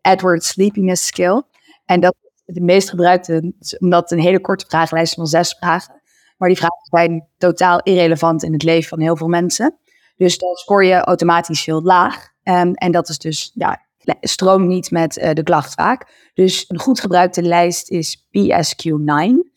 Edward 0.00 0.44
Sleepiness 0.44 1.06
Skill. 1.06 1.42
En 1.84 2.00
dat 2.00 2.14
de 2.44 2.60
meest 2.60 2.90
gebruikte, 2.90 3.52
omdat 3.78 4.10
een 4.10 4.20
hele 4.20 4.40
korte 4.40 4.64
vragenlijst 4.68 5.14
van 5.14 5.26
zes 5.26 5.56
vragen. 5.58 6.02
Maar 6.36 6.48
die 6.48 6.58
vragen 6.58 6.86
zijn 6.90 7.28
totaal 7.38 7.80
irrelevant 7.82 8.42
in 8.42 8.52
het 8.52 8.62
leven 8.62 8.88
van 8.88 9.00
heel 9.00 9.16
veel 9.16 9.28
mensen. 9.28 9.78
Dus 10.16 10.38
dan 10.38 10.54
scoor 10.54 10.84
je 10.84 10.94
automatisch 10.94 11.64
heel 11.64 11.82
laag. 11.82 12.28
Um, 12.42 12.74
en 12.74 12.92
dat 12.92 13.08
is 13.08 13.18
dus, 13.18 13.50
ja, 13.54 13.82
stroomt 14.20 14.66
niet 14.66 14.90
met 14.90 15.16
uh, 15.16 15.30
de 15.32 15.42
klacht 15.42 15.74
vaak. 15.74 16.30
Dus 16.34 16.64
een 16.68 16.78
goed 16.78 17.00
gebruikte 17.00 17.42
lijst 17.42 17.90
is 17.90 18.26
PSQ9. 18.38 18.92
Um, 18.92 19.52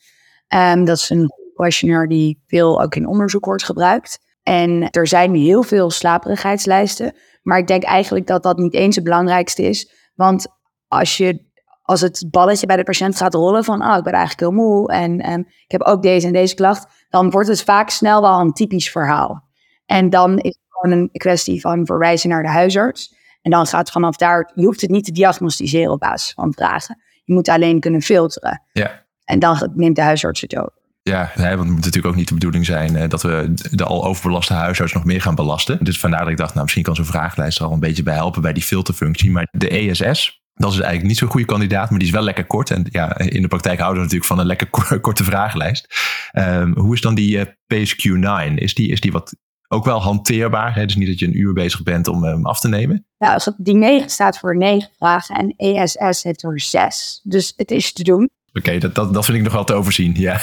ehm, 0.48 0.84
dat 0.86 0.98
is 0.98 1.10
een 1.10 1.32
questionnaire 1.56 2.08
die 2.08 2.44
veel 2.48 2.82
ook 2.82 2.96
in 2.96 3.08
onderzoek 3.08 3.46
wordt 3.46 3.64
gebruikt. 3.64 4.20
En 4.44 4.90
er 4.90 5.08
zijn 5.08 5.36
heel 5.36 5.64
veel 5.64 5.90
slaperigheidslijsten. 5.90 7.16
Maar 7.42 7.58
ik 7.58 7.68
denk 7.68 7.84
eigenlijk 7.84 8.28
dat 8.28 8.44
dat 8.44 8.58
niet 8.58 8.74
eens 8.74 8.96
het 8.96 9.04
belangrijkste 9.04 9.64
is. 9.64 9.92
Want 10.16 10.48
als, 10.88 11.18
je, 11.18 11.46
als 11.88 12.02
het 12.02 12.28
balletje 12.32 12.66
bij 12.66 12.76
de 12.76 12.84
patiënt 12.84 13.18
gaat 13.18 13.34
rollen 13.34 13.64
van... 13.64 13.84
oh, 13.84 13.98
ik 13.98 14.04
ben 14.04 14.14
eigenlijk 14.14 14.40
heel 14.40 14.64
moe 14.64 14.92
en, 14.92 15.40
ik 15.40 15.72
heb 15.72 15.82
ook 15.82 16.02
deze 16.02 16.28
en 16.28 16.34
deze 16.34 16.56
klacht... 16.56 16.88
dan 17.10 17.30
wordt 17.30 17.48
het 17.48 17.64
vaak 17.64 17.90
snel 17.90 18.22
wel 18.22 18.40
een 18.40 18.54
typisch 18.54 18.92
verhaal. 18.92 19.44
En 19.86 20.10
dan 20.10 20.38
is 20.38 20.56
het 20.56 20.66
gewoon 20.70 20.98
een 20.98 21.10
kwestie 21.12 21.62
van 21.62 21.86
verwijzen 21.86 22.30
naar 22.30 22.44
de 22.44 22.50
huisarts. 22.50 23.16
En 23.42 23.52
dan 23.52 23.66
gaat 23.66 23.92
vanaf 23.92 24.16
daar... 24.16 24.52
je 24.56 24.66
hoeft 24.66 24.82
het 24.82 24.90
niet 24.90 25.06
te 25.06 25.12
diagnosticeren 25.12 25.92
op 25.92 26.00
basis 26.00 26.34
van 26.34 26.54
vragen. 26.54 27.02
Je 27.24 27.34
moet 27.34 27.50
alleen 27.50 27.80
kunnen 27.80 28.02
filteren. 28.02 28.62
Ja. 28.72 29.06
En 29.24 29.40
dan 29.40 29.72
neemt 29.76 29.96
de 29.96 30.02
huisarts 30.02 30.42
het 30.42 30.58
over. 30.58 30.74
Ja, 31.02 31.32
want 31.36 31.60
het 31.60 31.68
moet 31.68 31.76
natuurlijk 31.76 32.06
ook 32.06 32.16
niet 32.16 32.28
de 32.28 32.34
bedoeling 32.34 32.66
zijn 32.66 32.96
uh, 32.96 33.10
dat 33.10 33.22
we 33.22 33.54
de 33.72 33.84
al 33.84 34.06
overbelaste 34.06 34.54
huisarts 34.54 34.94
nog 34.94 35.06
meer 35.06 35.22
gaan 35.22 35.36
belasten. 35.36 35.84
Dus 35.84 36.00
vandaar 36.00 36.20
dat 36.20 36.30
ik 36.30 36.38
dacht, 36.38 36.52
nou 36.52 36.62
misschien 36.64 36.84
kan 36.84 36.96
zo'n 36.96 37.06
vragenlijst 37.06 37.60
er 37.60 37.66
al 37.66 37.72
een 37.72 37.80
beetje 37.80 38.04
bij 38.04 38.14
helpen 38.14 38.42
bij 38.42 38.54
die 38.54 38.64
filterfunctie. 38.64 39.32
Maar 39.32 39.48
de 39.52 39.70
ESS, 39.70 40.42
dat 40.58 40.72
is 40.72 40.80
eigenlijk 40.80 41.08
niet 41.08 41.18
zo'n 41.18 41.30
goede 41.30 41.46
kandidaat, 41.46 41.90
maar 41.90 42.00
die 42.00 42.08
is 42.08 42.14
wel 42.14 42.24
lekker 42.24 42.46
kort. 42.46 42.72
En 42.72 42.86
ja, 42.90 43.18
in 43.18 43.42
de 43.42 43.48
praktijk 43.48 43.80
houden 43.80 43.98
we 43.98 44.04
natuurlijk 44.04 44.32
van 44.32 44.40
een 44.40 44.46
lekker 44.46 44.70
korte 45.08 45.24
vragenlijst. 45.24 45.88
Um, 46.34 46.78
hoe 46.78 46.94
is 46.94 47.02
dan 47.02 47.16
die 47.16 47.38
uh, 47.38 47.46
PSQ9? 47.74 48.54
Is 48.54 48.74
die, 48.74 48.92
is 48.92 49.02
die 49.02 49.12
wat 49.12 49.36
ook 49.68 49.86
wel 49.86 50.02
hanteerbaar? 50.02 50.76
Hè? 50.76 50.86
Dus 50.86 50.96
niet 50.96 51.08
dat 51.08 51.20
je 51.20 51.26
een 51.26 51.40
uur 51.40 51.54
bezig 51.54 51.84
bent 51.84 52.08
om 52.08 52.24
hem 52.24 52.46
af 52.46 52.60
te 52.60 52.68
nemen. 52.68 53.06
Ja, 53.18 53.34
als 53.34 53.52
die 53.58 53.76
9 53.76 54.10
staat 54.10 54.38
voor 54.38 54.58
9 54.58 54.90
vragen 54.98 55.36
en 55.36 55.54
ESS 55.58 56.24
heeft 56.24 56.44
er 56.44 56.60
6. 56.60 57.20
Dus 57.24 57.54
het 57.56 57.72
is 57.72 57.94
te 57.94 58.04
doen. 58.04 58.30
Oké, 58.54 58.78
dat, 58.78 58.96
dat, 58.96 59.14
dat 59.14 59.26
vind 59.26 59.38
ik 59.38 59.44
nog 59.44 59.54
wel 59.54 59.64
te 59.64 59.74
overzien, 59.74 60.14
ja. 60.16 60.40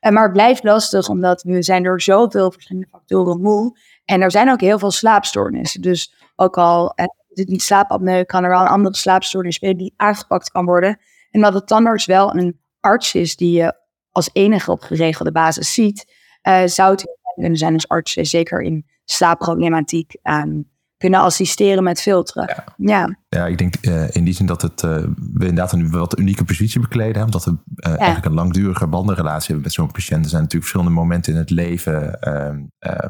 maar 0.12 0.22
het 0.22 0.32
blijft 0.32 0.64
lastig, 0.64 1.08
omdat 1.08 1.42
we 1.42 1.62
zijn 1.62 1.82
door 1.82 2.02
zoveel 2.02 2.50
verschillende 2.50 2.88
factoren 2.90 3.40
moe. 3.40 3.78
En 4.04 4.20
er 4.20 4.30
zijn 4.30 4.50
ook 4.50 4.60
heel 4.60 4.78
veel 4.78 4.90
slaapstoornissen. 4.90 5.82
Dus 5.82 6.14
ook 6.36 6.58
al 6.58 6.94
eh, 7.36 7.42
het 7.42 7.52
niet 7.52 7.62
slaapapneu, 7.62 8.24
kan 8.24 8.44
er 8.44 8.50
wel 8.50 8.60
een 8.60 8.66
andere 8.66 8.96
slaapstoornis 8.96 9.54
spelen 9.54 9.76
die 9.76 9.94
aangepakt 9.96 10.50
kan 10.50 10.64
worden. 10.64 10.98
En 11.30 11.40
dat 11.40 11.54
het 11.54 11.66
tandarts 11.66 12.06
wel 12.06 12.36
een 12.36 12.60
arts 12.80 13.14
is 13.14 13.36
die 13.36 13.56
je 13.56 13.74
als 14.10 14.30
enige 14.32 14.70
op 14.70 14.80
geregelde 14.80 15.32
basis 15.32 15.74
ziet, 15.74 16.12
uh, 16.42 16.62
zou 16.64 16.90
het 16.90 17.04
kunnen 17.34 17.58
zijn 17.58 17.74
als 17.74 17.88
arts, 17.88 18.12
zeker 18.12 18.62
in 18.62 18.86
slaapproblematiek. 19.04 20.14
Um, 20.22 20.70
kunnen 20.96 21.20
assisteren 21.20 21.82
met 21.82 22.00
filteren. 22.00 22.46
Ja, 22.46 22.64
ja. 22.76 23.16
ja 23.28 23.46
ik 23.46 23.58
denk 23.58 23.74
uh, 23.80 24.14
in 24.14 24.24
die 24.24 24.34
zin 24.34 24.46
dat 24.46 24.62
het, 24.62 24.82
uh, 24.82 24.90
we 25.16 25.46
inderdaad 25.46 25.72
een 25.72 25.90
wat 25.90 26.18
unieke 26.18 26.44
positie 26.44 26.80
bekleden. 26.80 27.22
Omdat 27.22 27.44
we 27.44 27.50
uh, 27.50 27.88
eigenlijk 27.88 28.24
een 28.24 28.34
langdurige 28.34 28.86
bandenrelatie 28.86 29.46
hebben 29.46 29.64
met 29.64 29.72
zo'n 29.72 29.90
patiënt. 29.90 30.24
Er 30.24 30.30
zijn 30.30 30.42
natuurlijk 30.42 30.70
verschillende 30.70 31.00
momenten 31.00 31.32
in 31.32 31.38
het 31.38 31.50
leven 31.50 32.20
ehm, 32.20 32.62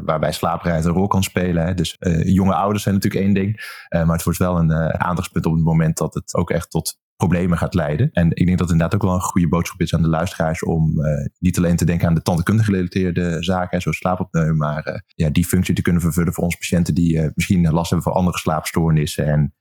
waarbij 0.05 0.33
slaaprijheid 0.33 0.85
een 0.85 0.93
rol 0.93 1.07
kan 1.07 1.23
spelen. 1.23 1.67
Hè. 1.67 1.75
Dus 1.75 1.97
jonge 2.25 2.55
ouders 2.55 2.83
zijn 2.83 2.95
natuurlijk 2.95 3.25
één 3.25 3.35
ding. 3.35 3.61
maar 3.89 4.17
het 4.17 4.23
wordt 4.23 4.39
wel 4.39 4.59
een 4.59 5.01
aandachtspunt 5.01 5.47
op 5.47 5.53
het 5.53 5.65
moment 5.65 5.97
dat 5.97 6.15
het 6.15 6.35
ook 6.35 6.51
echt 6.51 6.71
tot 6.71 6.99
problemen 7.17 7.59
gaat 7.59 7.75
leiden. 7.75 8.11
En 8.13 8.31
ik 8.31 8.47
denk 8.47 8.59
dat 8.59 8.69
het 8.69 8.71
inderdaad 8.71 8.95
ook 8.95 9.03
wel 9.03 9.15
een 9.15 9.21
goede 9.21 9.49
boodschap 9.49 9.81
is 9.81 9.95
aan 9.95 10.03
de 10.03 10.09
luisteraars 10.09 10.63
om 10.63 11.01
uh, 11.01 11.27
niet 11.39 11.59
alleen 11.59 11.77
te 11.77 11.85
denken 11.85 12.09
aan 12.09 12.15
de 12.15 12.23
tandkundig 12.23 12.65
gerelateerde 12.65 13.43
zaken, 13.43 13.81
zoals 13.81 13.97
slaapopneu, 13.97 14.53
maar 14.53 14.89
uh, 14.89 14.95
ja, 15.15 15.31
die 15.31 15.47
functie 15.47 15.75
te 15.75 15.83
kunnen 15.83 16.03
vervullen 16.03 16.33
voor 16.33 16.45
onze 16.45 16.57
patiënten 16.57 16.95
die 16.95 17.17
uh, 17.17 17.29
misschien 17.35 17.71
last 17.71 17.91
hebben 17.91 18.13
van 18.13 18.21
andere 18.21 18.39
slaapstoornissen 18.39 19.27
en 19.27 19.55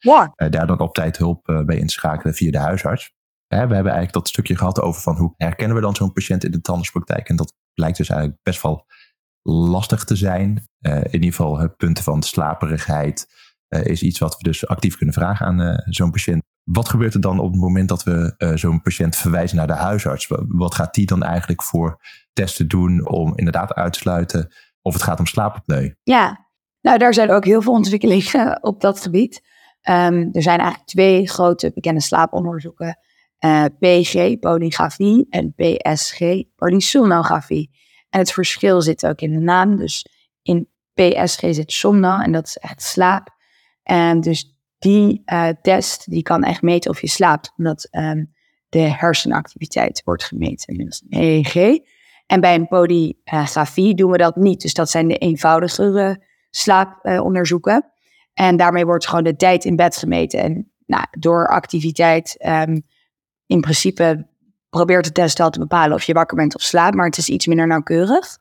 daar 0.49 0.67
dan 0.67 0.79
op 0.79 0.93
tijd 0.93 1.17
hulp 1.17 1.63
bij 1.65 1.77
inschakelen 1.77 2.33
via 2.33 2.51
de 2.51 2.57
huisarts. 2.57 3.13
we 3.47 3.55
hebben 3.55 3.75
eigenlijk 3.75 4.13
dat 4.13 4.27
stukje 4.27 4.57
gehad 4.57 4.81
over 4.81 5.01
van 5.01 5.15
hoe 5.15 5.33
herkennen 5.37 5.75
we 5.75 5.81
dan 5.81 5.95
zo'n 5.95 6.13
patiënt 6.13 6.43
in 6.43 6.51
de 6.51 6.61
tandartspraktijk. 6.61 7.29
En 7.29 7.35
dat 7.35 7.53
blijkt 7.73 7.97
dus 7.97 8.09
eigenlijk 8.09 8.39
best 8.43 8.61
wel 8.61 8.85
lastig 9.49 10.03
te 10.03 10.15
zijn. 10.15 10.63
in 10.79 11.13
ieder 11.13 11.29
geval 11.29 11.59
het 11.59 11.77
punten 11.77 12.03
van 12.03 12.23
slaperigheid 12.23 13.27
is 13.67 14.03
iets 14.03 14.19
wat 14.19 14.37
we 14.37 14.43
dus 14.43 14.67
actief 14.67 14.97
kunnen 14.97 15.15
vragen 15.15 15.45
aan 15.45 15.83
zo'n 15.85 16.11
patiënt. 16.11 16.43
Wat 16.65 16.89
gebeurt 16.89 17.13
er 17.13 17.21
dan 17.21 17.39
op 17.39 17.51
het 17.51 17.61
moment 17.61 17.89
dat 17.89 18.03
we 18.03 18.33
uh, 18.37 18.55
zo'n 18.55 18.81
patiënt 18.81 19.15
verwijzen 19.15 19.57
naar 19.57 19.67
de 19.67 19.73
huisarts? 19.73 20.31
Wat 20.47 20.75
gaat 20.75 20.93
die 20.93 21.05
dan 21.05 21.23
eigenlijk 21.23 21.63
voor 21.63 22.01
testen 22.33 22.67
doen 22.67 23.07
om 23.07 23.33
inderdaad 23.35 23.73
uit 23.73 23.93
te 23.93 23.99
sluiten 23.99 24.53
of 24.81 24.93
het 24.93 25.03
gaat 25.03 25.19
om 25.19 25.25
slaapapneu? 25.25 25.93
Ja, 26.03 26.47
nou 26.81 26.97
daar 26.97 27.13
zijn 27.13 27.31
ook 27.31 27.45
heel 27.45 27.61
veel 27.61 27.73
ontwikkelingen 27.73 28.63
op 28.71 28.81
dat 28.81 29.01
gebied. 29.01 29.41
Um, 29.89 30.29
er 30.31 30.41
zijn 30.41 30.59
eigenlijk 30.59 30.87
twee 30.87 31.27
grote 31.27 31.71
bekende 31.73 32.01
slaaponderzoeken. 32.01 32.99
Uh, 33.39 33.65
eh, 33.65 33.71
PG, 33.79 34.39
polygrafie, 34.39 35.27
en 35.29 35.53
PSG, 35.53 36.19
polysomnografie. 36.55 37.71
En 38.09 38.19
het 38.19 38.31
verschil 38.31 38.81
zit 38.81 39.05
ook 39.05 39.21
in 39.21 39.31
de 39.31 39.39
naam. 39.39 39.77
Dus 39.77 40.05
in 40.41 40.69
PSG 40.93 41.39
zit 41.39 41.71
somno 41.71 42.19
en 42.19 42.31
dat 42.31 42.47
is 42.47 42.57
echt 42.57 42.81
slaap. 42.81 43.29
En 43.83 44.21
dus 44.21 44.54
die 44.79 45.21
uh, 45.25 45.49
test 45.61 46.09
die 46.09 46.23
kan 46.23 46.43
echt 46.43 46.61
meten 46.61 46.91
of 46.91 47.01
je 47.01 47.07
slaapt, 47.07 47.53
omdat 47.57 47.87
um, 47.91 48.33
de 48.69 48.79
hersenactiviteit 48.79 50.01
wordt 50.05 50.23
gemeten 50.23 50.75
middels 50.75 51.03
een 51.09 51.19
EEG. 51.19 51.79
En 52.25 52.41
bij 52.41 52.55
een 52.55 52.67
polygrafie 52.67 53.95
doen 53.95 54.11
we 54.11 54.17
dat 54.17 54.35
niet. 54.35 54.61
Dus 54.61 54.73
dat 54.73 54.89
zijn 54.89 55.07
de 55.07 55.17
eenvoudigere 55.17 56.23
slaaponderzoeken. 56.49 57.91
En 58.33 58.57
daarmee 58.57 58.85
wordt 58.85 59.07
gewoon 59.07 59.23
de 59.23 59.35
tijd 59.35 59.65
in 59.65 59.75
bed 59.75 59.97
gemeten. 59.97 60.39
En 60.39 60.71
nou, 60.85 61.05
door 61.19 61.47
activiteit, 61.47 62.45
um, 62.45 62.81
in 63.45 63.61
principe 63.61 64.27
probeert 64.69 65.05
de 65.05 65.11
test 65.11 65.39
al 65.39 65.49
te 65.49 65.59
bepalen 65.59 65.95
of 65.95 66.03
je 66.03 66.13
wakker 66.13 66.37
bent 66.37 66.55
of 66.55 66.61
slaapt, 66.61 66.95
maar 66.95 67.05
het 67.05 67.17
is 67.17 67.29
iets 67.29 67.47
minder 67.47 67.67
nauwkeurig. 67.67 68.37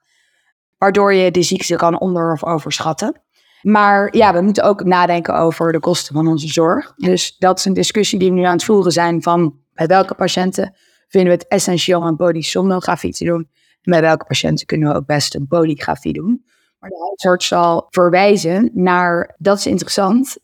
Waardoor 0.78 1.14
je 1.14 1.30
de 1.30 1.42
ziekte 1.42 1.76
kan 1.76 2.00
onder- 2.00 2.32
of 2.32 2.44
overschatten. 2.44 3.22
Maar 3.64 4.16
ja, 4.16 4.32
we 4.32 4.40
moeten 4.40 4.64
ook 4.64 4.84
nadenken 4.84 5.34
over 5.34 5.72
de 5.72 5.80
kosten 5.80 6.14
van 6.14 6.28
onze 6.28 6.48
zorg. 6.48 6.92
Dus 6.96 7.36
dat 7.38 7.58
is 7.58 7.64
een 7.64 7.72
discussie 7.72 8.18
die 8.18 8.28
we 8.30 8.34
nu 8.34 8.42
aan 8.42 8.52
het 8.52 8.64
voeren 8.64 8.92
zijn 8.92 9.22
van 9.22 9.58
bij 9.72 9.86
welke 9.86 10.14
patiënten 10.14 10.74
vinden 11.08 11.32
we 11.32 11.38
het 11.38 11.48
essentieel 11.48 12.00
om 12.00 12.06
een 12.06 12.16
polysomnografie 12.16 13.12
te 13.12 13.24
doen. 13.24 13.48
En 13.82 13.92
bij 13.92 14.00
welke 14.00 14.24
patiënten 14.24 14.66
kunnen 14.66 14.88
we 14.88 14.94
ook 14.94 15.06
best 15.06 15.34
een 15.34 15.46
polygrafie 15.46 16.12
doen. 16.12 16.44
Maar 16.78 16.90
de 16.90 17.06
huisarts 17.06 17.46
zal 17.46 17.86
verwijzen 17.90 18.70
naar, 18.74 19.34
dat 19.38 19.58
is 19.58 19.66
interessant, 19.66 20.36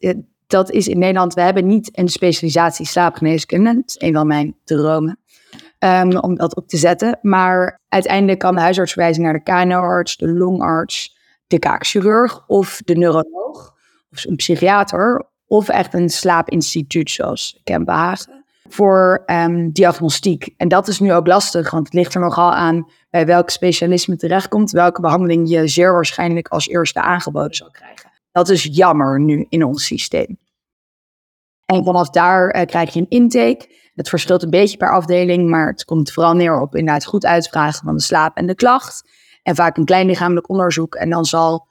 dat 0.47 0.71
is 0.71 0.89
in 0.89 0.99
Nederland, 0.99 1.35
we 1.35 1.41
hebben 1.41 1.67
niet 1.67 1.99
een 1.99 2.09
specialisatie 2.09 2.87
slaapgeneeskunde. 2.87 3.75
Dat 3.75 3.83
is 3.87 3.97
een 3.99 4.15
van 4.15 4.27
mijn 4.27 4.57
dromen. 4.65 5.19
Um, 5.79 6.17
om 6.17 6.35
dat 6.35 6.57
op 6.57 6.69
te 6.69 6.77
zetten. 6.77 7.19
Maar 7.23 7.81
uiteindelijk 7.89 8.39
kan 8.39 8.55
de 8.55 8.61
huisarts 8.61 8.93
verwijzen 8.93 9.23
naar 9.23 9.33
de 9.33 9.43
KNO-arts, 9.43 10.17
de 10.17 10.29
longarts, 10.29 11.19
de 11.51 11.59
kaakchirurg 11.59 12.45
of 12.47 12.81
de 12.85 12.97
neuroloog 12.97 13.75
of 14.11 14.25
een 14.25 14.37
psychiater 14.37 15.27
of 15.47 15.69
echt 15.69 15.95
een 15.95 16.09
slaapinstituut 16.09 17.11
zoals 17.11 17.61
Kempenhagen 17.65 18.45
voor 18.69 19.23
um, 19.27 19.73
diagnostiek. 19.73 20.55
En 20.57 20.69
dat 20.69 20.89
is 20.89 21.01
nu 21.01 21.13
ook 21.13 21.27
lastig, 21.27 21.71
want 21.71 21.85
het 21.85 21.95
ligt 21.95 22.15
er 22.15 22.21
nogal 22.21 22.55
aan 22.55 22.91
bij 23.11 23.27
welk 23.27 23.51
specialisme 23.51 24.17
terechtkomt, 24.17 24.71
welke 24.71 25.01
behandeling 25.01 25.49
je 25.49 25.69
zeer 25.69 25.93
waarschijnlijk 25.93 26.49
als 26.49 26.69
eerste 26.69 27.01
aangeboden 27.01 27.55
zal 27.55 27.71
krijgen. 27.71 28.11
Dat 28.33 28.49
is 28.49 28.69
jammer 28.71 29.21
nu 29.21 29.47
in 29.49 29.65
ons 29.65 29.85
systeem. 29.85 30.39
En 31.67 31.85
vanaf 31.85 32.11
daar 32.11 32.57
uh, 32.57 32.63
krijg 32.63 32.93
je 32.93 33.01
een 33.01 33.09
intake. 33.09 33.79
Het 33.95 34.09
verschilt 34.09 34.43
een 34.43 34.51
beetje 34.51 34.77
per 34.77 34.93
afdeling, 34.93 35.49
maar 35.49 35.67
het 35.67 35.85
komt 35.85 36.13
vooral 36.13 36.35
neer 36.35 36.61
op 36.61 36.75
inderdaad 36.75 37.05
goed 37.05 37.27
uitvragen 37.27 37.85
van 37.85 37.97
de 37.97 38.03
slaap 38.03 38.37
en 38.37 38.47
de 38.47 38.55
klacht 38.55 39.09
en 39.43 39.55
vaak 39.55 39.77
een 39.77 39.85
klein 39.85 40.07
lichamelijk 40.07 40.49
onderzoek. 40.49 40.95
En 40.95 41.11
dan 41.11 41.25
zal 41.25 41.67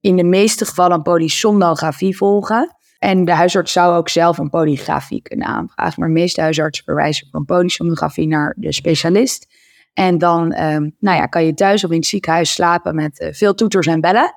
in 0.00 0.16
de 0.16 0.24
meeste 0.24 0.64
gevallen 0.64 0.96
een 0.96 1.02
polysomnografie 1.02 2.16
volgen. 2.16 2.76
En 2.98 3.24
de 3.24 3.32
huisarts 3.32 3.72
zou 3.72 3.96
ook 3.96 4.08
zelf 4.08 4.38
een 4.38 4.50
polygrafie 4.50 5.22
kunnen 5.22 5.46
aanvragen. 5.46 5.94
Maar 6.00 6.08
de 6.08 6.14
meeste 6.14 6.40
huisartsen 6.40 6.84
verwijzen 6.84 7.28
van 7.30 7.44
polysomnografie 7.44 8.26
naar 8.26 8.54
de 8.58 8.72
specialist. 8.72 9.46
En 9.92 10.18
dan 10.18 10.42
um, 10.42 10.96
nou 10.98 11.16
ja, 11.16 11.26
kan 11.26 11.44
je 11.44 11.54
thuis 11.54 11.84
of 11.84 11.90
in 11.90 11.96
het 11.96 12.06
ziekenhuis 12.06 12.52
slapen 12.52 12.94
met 12.94 13.20
uh, 13.20 13.32
veel 13.32 13.54
toeters 13.54 13.86
en 13.86 14.00
bellen. 14.00 14.34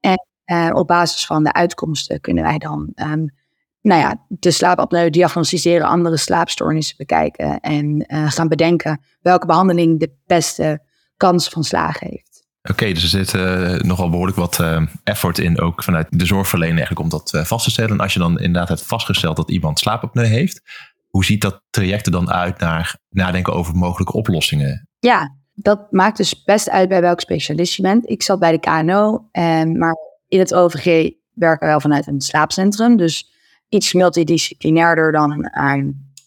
En 0.00 0.26
uh, 0.46 0.70
op 0.72 0.86
basis 0.86 1.26
van 1.26 1.44
de 1.44 1.52
uitkomsten 1.52 2.20
kunnen 2.20 2.44
wij 2.44 2.58
dan 2.58 2.92
um, 2.94 3.34
nou 3.80 4.00
ja, 4.00 4.24
de 4.28 4.50
slaapapneu 4.50 5.10
diagnosticeren, 5.10 5.86
andere 5.86 6.16
slaapstoornissen 6.16 6.96
bekijken. 6.96 7.60
En 7.60 8.04
uh, 8.06 8.30
gaan 8.30 8.48
bedenken 8.48 9.00
welke 9.20 9.46
behandeling 9.46 10.00
de 10.00 10.12
beste 10.26 10.82
kans 11.22 11.48
van 11.48 11.64
slagen 11.64 12.08
heeft. 12.08 12.46
Oké, 12.70 12.92
dus 12.92 13.02
er 13.02 13.08
zit 13.08 13.32
uh, 13.32 13.78
nogal 13.78 14.10
behoorlijk 14.10 14.36
wat 14.36 14.58
uh, 14.60 14.82
effort 15.04 15.38
in, 15.38 15.60
ook 15.60 15.82
vanuit 15.82 16.06
de 16.10 16.26
zorgverlener 16.26 16.76
eigenlijk, 16.76 17.00
om 17.00 17.08
dat 17.08 17.32
uh, 17.34 17.44
vast 17.44 17.64
te 17.64 17.70
stellen. 17.70 17.90
En 17.90 18.00
als 18.00 18.12
je 18.12 18.18
dan 18.18 18.38
inderdaad 18.38 18.68
hebt 18.68 18.82
vastgesteld 18.82 19.36
dat 19.36 19.50
iemand 19.50 19.78
slaapapneu 19.78 20.24
heeft, 20.24 20.62
hoe 21.08 21.24
ziet 21.24 21.40
dat 21.40 21.62
traject 21.70 22.06
er 22.06 22.12
dan 22.12 22.30
uit 22.30 22.58
naar 22.58 22.96
nadenken 23.08 23.52
over 23.52 23.74
mogelijke 23.74 24.12
oplossingen? 24.12 24.88
Ja, 24.98 25.36
dat 25.54 25.92
maakt 25.92 26.16
dus 26.16 26.42
best 26.44 26.70
uit 26.70 26.88
bij 26.88 27.00
welk 27.00 27.20
specialist 27.20 27.74
je 27.74 27.82
bent. 27.82 28.10
Ik 28.10 28.22
zat 28.22 28.38
bij 28.38 28.52
de 28.52 28.60
KNO, 28.60 29.28
en, 29.30 29.78
maar 29.78 29.96
in 30.28 30.38
het 30.38 30.54
OVG 30.54 31.10
werken 31.32 31.66
we 31.66 31.72
wel 31.72 31.80
vanuit 31.80 32.06
een 32.06 32.20
slaapcentrum. 32.20 32.96
Dus 32.96 33.32
iets 33.68 33.92
multidisciplinairder 33.92 35.12
dan 35.12 35.50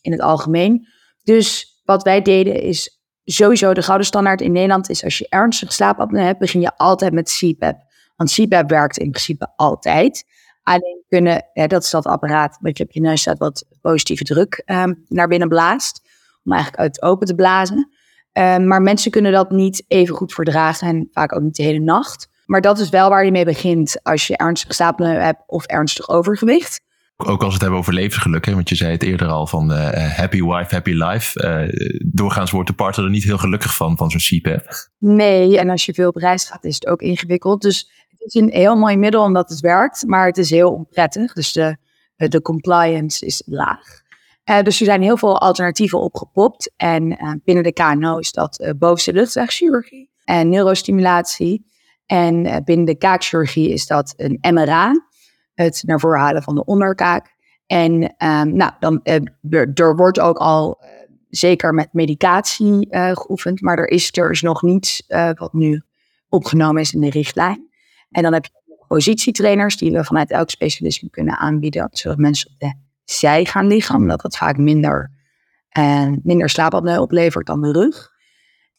in 0.02 0.12
het 0.12 0.22
algemeen. 0.22 0.88
Dus 1.24 1.80
wat 1.84 2.04
wij 2.04 2.22
deden 2.22 2.62
is 2.62 3.00
sowieso 3.26 3.74
de 3.74 3.82
gouden 3.82 4.08
standaard 4.08 4.42
in 4.42 4.52
Nederland 4.52 4.90
is 4.90 5.04
als 5.04 5.18
je 5.18 5.28
ernstig 5.30 5.74
slaapapneu 5.74 6.24
hebt, 6.24 6.40
begin 6.40 6.62
je 6.62 6.78
altijd 6.78 7.14
met 7.14 7.38
CPAP. 7.38 7.84
Want 8.16 8.32
CPAP 8.32 8.70
werkt 8.70 8.98
in 8.98 9.10
principe 9.10 9.48
altijd. 9.56 10.26
Alleen 10.64 11.04
kunnen, 11.08 11.50
dat 11.54 11.84
is 11.84 11.90
dat 11.90 12.06
apparaat 12.06 12.58
wat 12.62 12.78
je 12.78 12.84
op 12.84 12.92
je 12.92 13.02
neus 13.02 13.22
zet, 13.22 13.38
wat 13.38 13.66
positieve 13.82 14.24
druk 14.24 14.62
ehm, 14.66 14.94
naar 15.08 15.28
binnen 15.28 15.48
blaast. 15.48 16.02
Om 16.44 16.52
eigenlijk 16.52 16.82
uit 16.82 17.02
open 17.02 17.28
te 17.28 17.36
blazen. 17.36 17.90
Ehm, 18.32 18.68
maar 18.68 18.82
mensen 18.82 19.12
kunnen 19.12 19.32
dat 19.32 19.52
niet 19.52 19.84
even 19.88 20.16
goed 20.16 20.34
verdragen 20.34 20.88
en 20.88 21.10
vaak 21.12 21.36
ook 21.36 21.42
niet 21.42 21.56
de 21.56 21.64
hele 21.64 21.80
nacht. 21.80 22.30
Maar 22.46 22.62
dat 22.62 22.80
is 22.80 22.90
wel 22.90 23.10
waar 23.10 23.26
je 23.26 23.32
mee 23.32 23.46
begint 23.46 24.04
als 24.04 24.28
je 24.28 24.38
ernstig 24.38 24.74
slaapapneu 24.74 25.20
hebt 25.20 25.44
of 25.48 25.66
ernstig 25.66 26.10
overgewicht. 26.10 26.82
Ook 27.18 27.40
als 27.40 27.48
we 27.48 27.54
het 27.54 27.62
hebben 27.62 27.80
over 27.80 27.94
levensgeluk, 27.94 28.46
hè? 28.46 28.54
want 28.54 28.70
je 28.70 28.76
zei 28.76 28.92
het 28.92 29.04
eerder 29.04 29.28
al 29.28 29.48
van 29.48 29.72
uh, 29.72 30.16
happy 30.16 30.42
wife, 30.42 30.74
happy 30.74 30.92
life. 30.92 31.44
Uh, 31.44 32.02
doorgaans 32.14 32.52
wordt 32.52 32.70
de 32.70 32.76
partner 32.76 33.06
er 33.06 33.12
niet 33.12 33.24
heel 33.24 33.38
gelukkig 33.38 33.76
van, 33.76 33.98
van 33.98 34.10
zo'n 34.10 34.40
CPAP. 34.40 34.90
Nee, 35.00 35.60
en 35.60 35.70
als 35.70 35.86
je 35.86 35.94
veel 35.94 36.08
op 36.08 36.16
reis 36.16 36.46
gaat, 36.46 36.64
is 36.64 36.76
het 36.76 36.88
ook 36.88 37.02
ingewikkeld. 37.02 37.62
Dus 37.62 37.92
het 38.10 38.34
is 38.34 38.42
een 38.42 38.52
heel 38.52 38.76
mooi 38.76 38.98
middel 38.98 39.24
omdat 39.24 39.50
het 39.50 39.60
werkt, 39.60 40.04
maar 40.08 40.26
het 40.26 40.38
is 40.38 40.50
heel 40.50 40.72
onprettig. 40.72 41.34
Dus 41.34 41.52
de, 41.52 41.78
de 42.16 42.42
compliance 42.42 43.26
is 43.26 43.44
laag. 43.46 44.04
Dus 44.44 44.80
er 44.80 44.86
zijn 44.86 45.02
heel 45.02 45.18
veel 45.18 45.40
alternatieven 45.40 46.00
opgepopt. 46.00 46.74
En 46.78 47.42
binnen 47.44 47.64
de 47.64 47.74
KNO 47.74 48.18
is 48.18 48.32
dat 48.32 48.74
bovenste 48.78 49.14
luchtwegchirurgie 49.14 50.10
en 50.24 50.50
neurostimulatie. 50.50 51.66
En 52.06 52.64
binnen 52.66 52.86
de 52.86 52.98
kaakchirurgie 52.98 53.70
is 53.70 53.88
dat 53.88 54.14
een 54.18 54.54
MRA 54.54 54.94
het 55.56 55.84
naar 55.86 56.00
voren 56.00 56.20
halen 56.20 56.44
van 56.44 56.56
de 56.56 56.66
onderkaak. 56.66 57.34
En 57.68 57.94
um, 58.04 58.56
nou, 58.56 58.72
dan, 58.80 59.00
uh, 59.04 59.16
er, 59.74 59.96
wordt 59.96 60.20
ook 60.20 60.38
al 60.38 60.78
uh, 60.82 60.88
zeker 61.30 61.74
met 61.74 61.94
medicatie 61.94 62.88
uh, 62.90 63.12
geoefend, 63.14 63.62
maar 63.62 63.78
er 63.78 63.88
is, 63.88 64.10
er 64.12 64.32
is 64.32 64.42
nog 64.42 64.62
niets 64.62 65.04
wat 65.34 65.54
nu 65.54 65.82
opgenomen 66.30 66.82
is 66.82 66.94
in 66.94 67.02
de 67.02 67.10
richtlijn. 67.10 67.70
En 68.10 68.24
dan 68.24 68.34
heb 68.34 68.46
je 68.46 68.86
positietrainers 68.88 69.78
die 69.78 69.92
we 69.92 70.04
vanuit 70.04 70.32
elk 70.32 70.50
specialisme 70.50 71.10
kunnen 71.10 71.38
aanbieden, 71.38 71.88
zodat 71.92 72.18
mensen 72.18 72.50
op 72.52 72.60
de 72.60 72.74
zij 73.04 73.46
gaan 73.46 73.68
liggen, 73.68 73.96
omdat 73.96 74.22
dat 74.22 74.38
vaak 74.38 74.58
minder, 74.58 75.12
minder 76.24 76.50
slaapapneu 76.50 76.98
oplevert 76.98 77.48
dan 77.48 77.62
de 77.62 77.72
rug. 77.72 78.12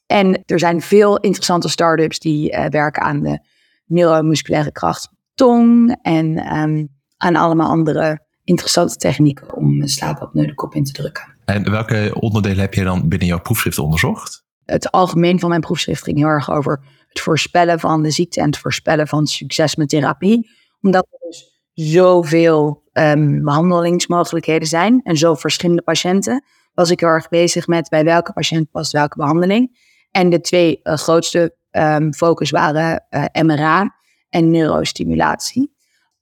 En 0.06 0.42
er 0.47 0.59
zijn 0.59 0.80
veel 0.80 1.18
interessante 1.18 1.68
start-ups 1.68 2.18
die 2.18 2.56
werken 2.71 3.02
aan 3.02 3.23
de 3.23 3.38
neuromusculaire 3.85 4.73
kracht 4.73 5.09
tong 5.37 5.99
en 6.02 6.57
um, 6.57 6.88
aan 7.16 7.37
allemaal 7.37 7.71
andere 7.71 8.25
interessante 8.45 8.97
technieken 8.97 9.55
om 9.55 9.87
slaapapneu 9.87 10.47
de 10.47 10.55
kop 10.55 10.75
in 10.75 10.85
te 10.85 10.93
drukken. 10.93 11.37
En 11.45 11.71
welke 11.71 12.16
onderdelen 12.21 12.59
heb 12.59 12.75
je 12.75 12.85
dan 12.85 13.09
binnen 13.09 13.28
jouw 13.28 13.40
proefschrift 13.40 13.78
onderzocht? 13.78 14.45
Het 14.64 14.90
algemeen 14.90 15.40
van 15.40 15.49
mijn 15.49 15.61
proefschrift 15.61 16.02
ging 16.02 16.16
heel 16.16 16.26
erg 16.26 16.50
over 16.50 16.81
het 17.09 17.21
voorspellen 17.21 17.81
van 17.81 18.02
de 18.02 18.11
ziekte 18.11 18.40
en 18.40 18.47
het 18.47 18.59
voorspellen 18.59 19.09
van 19.09 19.26
succes 19.26 19.76
met 19.76 19.88
therapie. 19.88 20.50
Omdat 20.81 21.07
er 21.11 21.19
dus 21.28 21.61
zoveel 21.73 22.83
um, 22.93 23.43
behandelingsmogelijkheden 23.43 24.69
zijn 24.69 25.00
en 25.02 25.16
zo 25.16 25.35
verschillende 25.35 25.83
patiënten, 25.83 26.45
was 26.75 26.91
ik 26.91 27.00
heel 27.00 27.08
erg 27.08 27.28
bezig 27.28 27.67
met 27.67 27.89
bij 27.89 28.04
welke 28.04 28.32
patiënt 28.32 28.71
past 28.71 28.93
welke 28.93 29.17
behandeling. 29.17 29.78
En 30.11 30.30
de 30.30 30.41
twee 30.41 30.80
uh, 30.82 30.95
grootste 30.95 31.56
um, 31.71 32.15
focus 32.15 32.50
waren 32.50 33.06
uh, 33.11 33.43
MRA 33.43 33.95
en 34.28 34.50
neurostimulatie. 34.50 35.75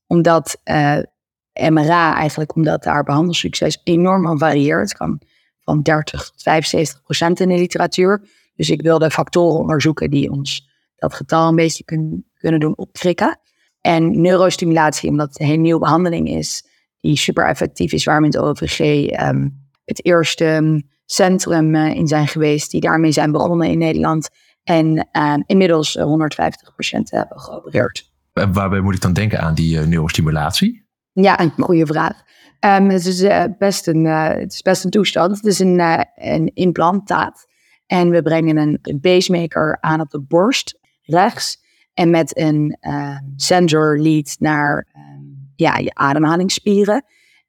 Omdat 0.07 0.61
eh, 0.63 0.99
MRA 1.69 2.15
eigenlijk, 2.15 2.55
omdat 2.55 2.83
daar 2.83 3.03
behandelsucces 3.03 3.81
enorm 3.85 4.23
van 4.23 4.39
varieert. 4.39 4.95
Kan 4.95 5.21
van 5.61 5.83
30 5.83 6.31
tot 6.31 6.43
75 6.43 7.03
procent 7.03 7.41
in 7.41 7.49
de 7.49 7.55
literatuur. 7.55 8.29
Dus 8.55 8.71
ik 8.71 8.83
wilde 8.83 9.11
factoren 9.11 9.61
onderzoeken 9.61 10.11
die 10.11 10.31
ons 10.31 10.73
dat 10.97 11.15
getal 11.15 11.49
een 11.49 11.57
beetje 11.57 11.85
kun, 11.85 12.27
kunnen 12.39 12.61
doen 12.61 12.77
opkrikken. 12.77 13.39
En 13.81 14.21
neurostimulatie, 14.21 15.11
omdat 15.11 15.29
het 15.29 15.41
een 15.41 15.47
heel 15.47 15.59
nieuwe 15.59 15.81
behandeling 15.81 16.29
is, 16.29 16.67
die 17.01 17.17
super 17.17 17.47
effectief 17.47 17.93
is, 17.93 18.05
waar 18.05 18.21
we 18.21 18.27
in 18.27 18.33
het 18.33 18.41
OVG 18.41 18.81
um, 19.21 19.69
het 19.85 20.05
eerste 20.05 20.45
ehm, 20.45 20.81
centrum 21.05 21.75
uh, 21.75 21.95
in 21.95 22.09
zijn 22.09 22.29
geweest, 22.29 22.71
die 22.71 22.81
daarmee 22.81 23.13
zijn 23.13 23.33
begonnen 23.33 23.69
in 23.69 23.79
Nederland. 23.79 24.29
En 24.65 25.09
uh, 25.13 25.35
inmiddels 25.47 25.95
150 25.95 26.69
eh, 26.69 26.75
patiënten 26.75 27.19
hebben 27.19 27.41
geopereerd. 27.41 28.13
En 28.33 28.53
waarbij 28.53 28.81
moet 28.81 28.95
ik 28.95 29.01
dan 29.01 29.13
denken 29.13 29.41
aan 29.41 29.55
die 29.55 29.79
uh, 29.79 29.87
neurostimulatie? 29.87 30.87
Ja, 31.13 31.41
een 31.41 31.51
goede 31.51 31.87
vraag. 31.87 32.23
Um, 32.61 32.89
het, 32.89 33.07
is, 33.07 33.23
uh, 33.23 33.45
best 33.59 33.87
een, 33.87 34.05
het 34.05 34.53
is 34.53 34.63
best 34.63 34.85
een 34.85 34.91
toestand. 34.91 35.37
Het 35.37 35.45
is 35.45 35.59
een, 35.59 36.07
een 36.15 36.51
implantaat. 36.55 37.47
En 37.87 38.11
we 38.11 38.23
brengen 38.23 38.57
een, 38.57 38.79
een, 38.83 39.01
pacemaker 39.01 39.79
aan 39.81 40.01
op 40.01 40.11
de 40.11 40.21
borst, 40.21 40.79
rechts. 41.03 41.63
En 41.95 42.11
met 42.11 42.39
een 42.39 42.79
sensor 43.37 43.99
lead 43.99 44.37
naar 44.39 44.87
ja, 45.57 45.77
je 45.77 45.95
ademhalingsspieren. 45.95 47.05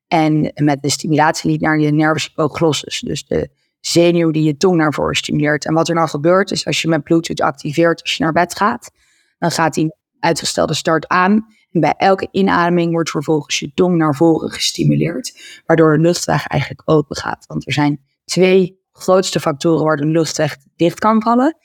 En 0.08 0.52
met 0.56 0.82
de 0.82 0.90
stimulatielead 0.90 1.62
naar 1.62 1.80
je 1.80 1.92
nervus 1.92 2.28
hypoglossus. 2.28 3.00
Dus 3.00 3.26
de 3.26 3.50
zenuw 3.88 4.32
die 4.32 4.44
je 4.44 4.58
tong 4.58 4.76
naar 4.76 4.94
voren 4.94 5.16
stimuleert. 5.16 5.66
En 5.66 5.74
wat 5.74 5.88
er 5.88 5.96
nou 5.96 6.08
gebeurt 6.08 6.52
is 6.52 6.66
als 6.66 6.82
je 6.82 6.88
met 6.88 7.04
Bluetooth 7.04 7.42
activeert 7.42 8.02
als 8.02 8.16
je 8.16 8.24
naar 8.24 8.34
bed 8.34 8.56
gaat, 8.56 8.92
dan 9.38 9.52
gaat 9.52 9.74
die 9.74 9.96
uitgestelde 10.20 10.74
start 10.74 11.08
aan. 11.08 11.46
En 11.72 11.80
bij 11.80 11.94
elke 11.98 12.28
inademing 12.32 12.92
wordt 12.92 13.10
vervolgens 13.10 13.60
je 13.60 13.72
tong 13.74 13.98
naar 13.98 14.16
voren 14.16 14.52
gestimuleerd, 14.52 15.62
waardoor 15.66 15.96
de 15.96 16.02
luchtweg 16.02 16.48
eigenlijk 16.48 16.82
open 16.86 17.16
gaat. 17.16 17.46
Want 17.48 17.68
er 17.68 17.74
zijn 17.74 18.02
twee 18.26 18.80
grootste 18.92 19.40
factoren 19.40 19.86
waar 19.86 19.98
de 19.98 20.06
luchtweg 20.06 20.58
dicht 20.76 21.00
kan 21.00 21.22
vallen. 21.22 21.58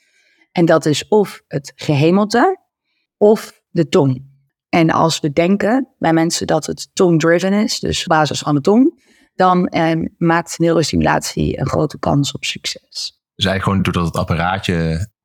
En 0.53 0.65
dat 0.65 0.87
is 0.87 1.09
of 1.09 1.43
het 1.49 1.73
gehemelte 1.75 2.61
of 3.17 3.63
de 3.71 3.89
tong. 3.89 4.29
En 4.69 4.91
als 4.91 5.21
we 5.21 5.33
denken 5.33 5.89
bij 5.99 6.13
mensen 6.13 6.47
dat 6.47 6.67
het 6.67 6.91
tong-driven 6.93 7.53
is, 7.53 7.79
dus 7.79 8.05
basis 8.05 8.39
van 8.39 8.55
de 8.55 8.61
tong, 8.61 9.03
dan 9.41 9.67
eh, 9.67 10.07
maakt 10.19 10.59
neurostimulatie 10.59 11.61
een 11.61 11.67
grote 11.67 11.99
kans 11.99 12.33
op 12.33 12.45
succes. 12.45 13.21
Dus 13.35 13.45
eigenlijk 13.45 13.63
gewoon 13.63 13.83
doordat 13.83 14.05
het 14.05 14.17
apparaatje 14.17 14.75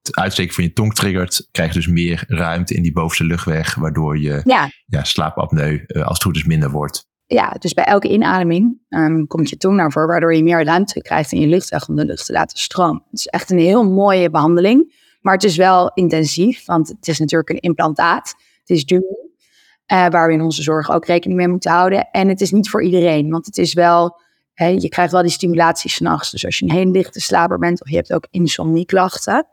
het 0.02 0.16
uitsteken 0.16 0.54
van 0.54 0.64
je 0.64 0.74
tong 0.74 0.94
triggert, 0.94 1.48
krijg 1.52 1.74
je 1.74 1.80
dus 1.80 1.88
meer 1.88 2.24
ruimte 2.28 2.74
in 2.74 2.82
die 2.82 2.92
bovenste 2.92 3.24
luchtweg, 3.24 3.76
waardoor 3.76 4.20
je 4.20 4.42
ja. 4.44 4.70
Ja, 4.86 5.04
slaapapneu 5.04 5.84
uh, 5.88 6.04
als 6.04 6.14
het 6.14 6.24
goed 6.24 6.36
is 6.36 6.44
minder 6.44 6.72
wordt. 6.72 7.08
Ja, 7.26 7.50
dus 7.60 7.74
bij 7.74 7.84
elke 7.84 8.10
inademing 8.10 8.78
um, 8.90 9.28
komt 9.28 9.50
je 9.50 9.58
tong 9.58 9.76
naar 9.76 9.92
voren, 9.92 10.10
waardoor 10.10 10.36
je 10.36 10.44
meer 10.44 10.64
ruimte 10.64 11.02
krijgt 11.02 11.32
in 11.32 11.40
je 11.40 11.48
luchtweg 11.48 11.88
om 11.88 11.96
de 11.96 12.06
lucht 12.06 12.26
te 12.26 12.34
laten 12.34 12.58
stromen. 12.58 13.04
Het 13.10 13.20
is 13.20 13.26
echt 13.26 13.52
een 13.52 13.58
heel 13.58 13.90
mooie 13.90 14.30
behandeling, 14.30 14.94
maar 15.22 15.34
het 15.34 15.44
is 15.44 15.56
wel 15.56 15.92
intensief, 15.94 16.66
want 16.66 16.88
het 16.88 17.08
is 17.08 17.20
natuurlijk 17.20 17.50
een 17.50 17.60
implantaat. 17.60 18.36
Het 18.60 18.70
is 18.70 18.86
duur, 18.86 19.25
uh, 19.92 20.08
waar 20.08 20.28
we 20.28 20.34
in 20.34 20.42
onze 20.42 20.62
zorg 20.62 20.92
ook 20.92 21.06
rekening 21.06 21.40
mee 21.40 21.48
moeten 21.48 21.72
houden. 21.72 22.10
En 22.12 22.28
het 22.28 22.42
is 22.42 22.52
niet 22.52 22.70
voor 22.70 22.84
iedereen, 22.84 23.30
want 23.30 23.46
het 23.46 23.58
is 23.58 23.74
wel, 23.74 24.22
hè, 24.54 24.68
je 24.68 24.90
krijgt 24.90 25.12
wel 25.12 25.22
die 25.22 25.32
stimulatie 25.32 25.90
s'nachts. 25.90 26.32
Dus 26.32 26.46
als 26.46 26.60
je 26.60 26.66
een 26.66 26.72
hele 26.72 26.92
lichte 26.92 27.20
slaper 27.20 27.60
bent 27.60 27.82
of 27.82 27.90
je 27.90 27.96
hebt 27.96 28.14
ook 28.14 28.28
insomnieklachten, 28.32 29.48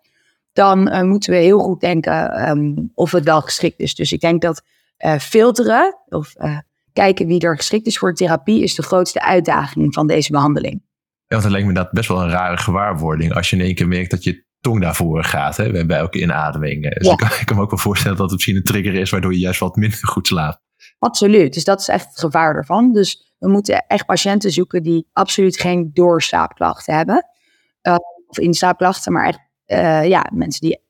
dan 0.53 0.88
uh, 0.88 1.03
moeten 1.03 1.33
we 1.33 1.38
heel 1.38 1.59
goed 1.59 1.81
denken 1.81 2.49
um, 2.51 2.90
of 2.95 3.12
het 3.12 3.25
wel 3.25 3.40
geschikt 3.40 3.81
is. 3.81 3.95
Dus 3.95 4.12
ik 4.12 4.21
denk 4.21 4.42
dat 4.42 4.62
uh, 4.99 5.18
filteren 5.18 5.99
of 6.09 6.35
kijken 6.92 7.27
wie 7.27 7.40
er 7.40 7.57
geschikt 7.57 7.87
is 7.87 7.99
voor 7.99 8.14
therapie 8.14 8.62
is 8.62 8.75
de 8.75 8.83
grootste 8.83 9.23
uitdaging 9.23 9.95
van 9.95 10.07
deze 10.07 10.33
behandeling. 10.33 10.83
Ja, 11.27 11.38
want 11.38 11.42
het 11.42 11.53
lijkt 11.53 11.66
me 11.66 11.75
dat 11.75 11.90
best 11.90 12.09
wel 12.09 12.23
een 12.23 12.31
rare 12.31 12.57
gewaarwording 12.57 13.35
als 13.35 13.51
je 13.51 13.57
in 13.57 13.62
één 13.62 13.75
keer 13.75 13.88
merkt 13.88 14.11
dat 14.11 14.25
je 14.25 14.45
tong 14.62 14.79
naar 14.79 14.94
voren 14.94 15.25
gaat 15.25 15.57
hè, 15.57 15.87
bij 15.87 15.98
elke 15.98 16.20
inademing. 16.20 16.94
Dus 16.98 17.09
ik, 17.09 17.16
kan, 17.16 17.29
ik, 17.40 17.46
kan, 17.46 17.57
me 17.57 17.62
ook 17.62 17.70
wel 17.70 17.79
voorstellen 17.79 18.16
dat 18.16 18.27
het 18.27 18.35
misschien 18.35 18.57
een 18.57 18.62
trigger 18.62 18.94
is 18.94 19.11
waardoor 19.11 19.33
je 19.33 19.38
juist 19.38 19.61
wat 19.61 19.77
minder 19.77 19.98
goed 20.03 20.27
slaapt. 20.27 20.61
Absoluut, 20.98 21.55
dus 21.55 21.64
dat 21.64 21.81
is 21.81 21.88
echt 21.88 22.07
het 22.09 22.18
gevaar 22.18 22.55
ervan. 22.55 22.92
Dus 22.92 23.35
we 23.38 23.48
moeten 23.48 23.87
echt 23.87 24.07
patiënten 24.07 24.51
zoeken 24.51 24.83
die 24.83 25.09
absoluut 25.12 25.61
geen 25.61 25.90
doorslaapklachten 25.92 26.94
hebben. 26.94 27.27
Uh, 27.83 27.96
of 28.27 28.38
inslaapklachten, 28.38 29.12
maar 29.12 29.27
echt 29.27 29.40
uh, 29.66 30.09
ja, 30.09 30.31
mensen 30.33 30.61
die 30.61 30.81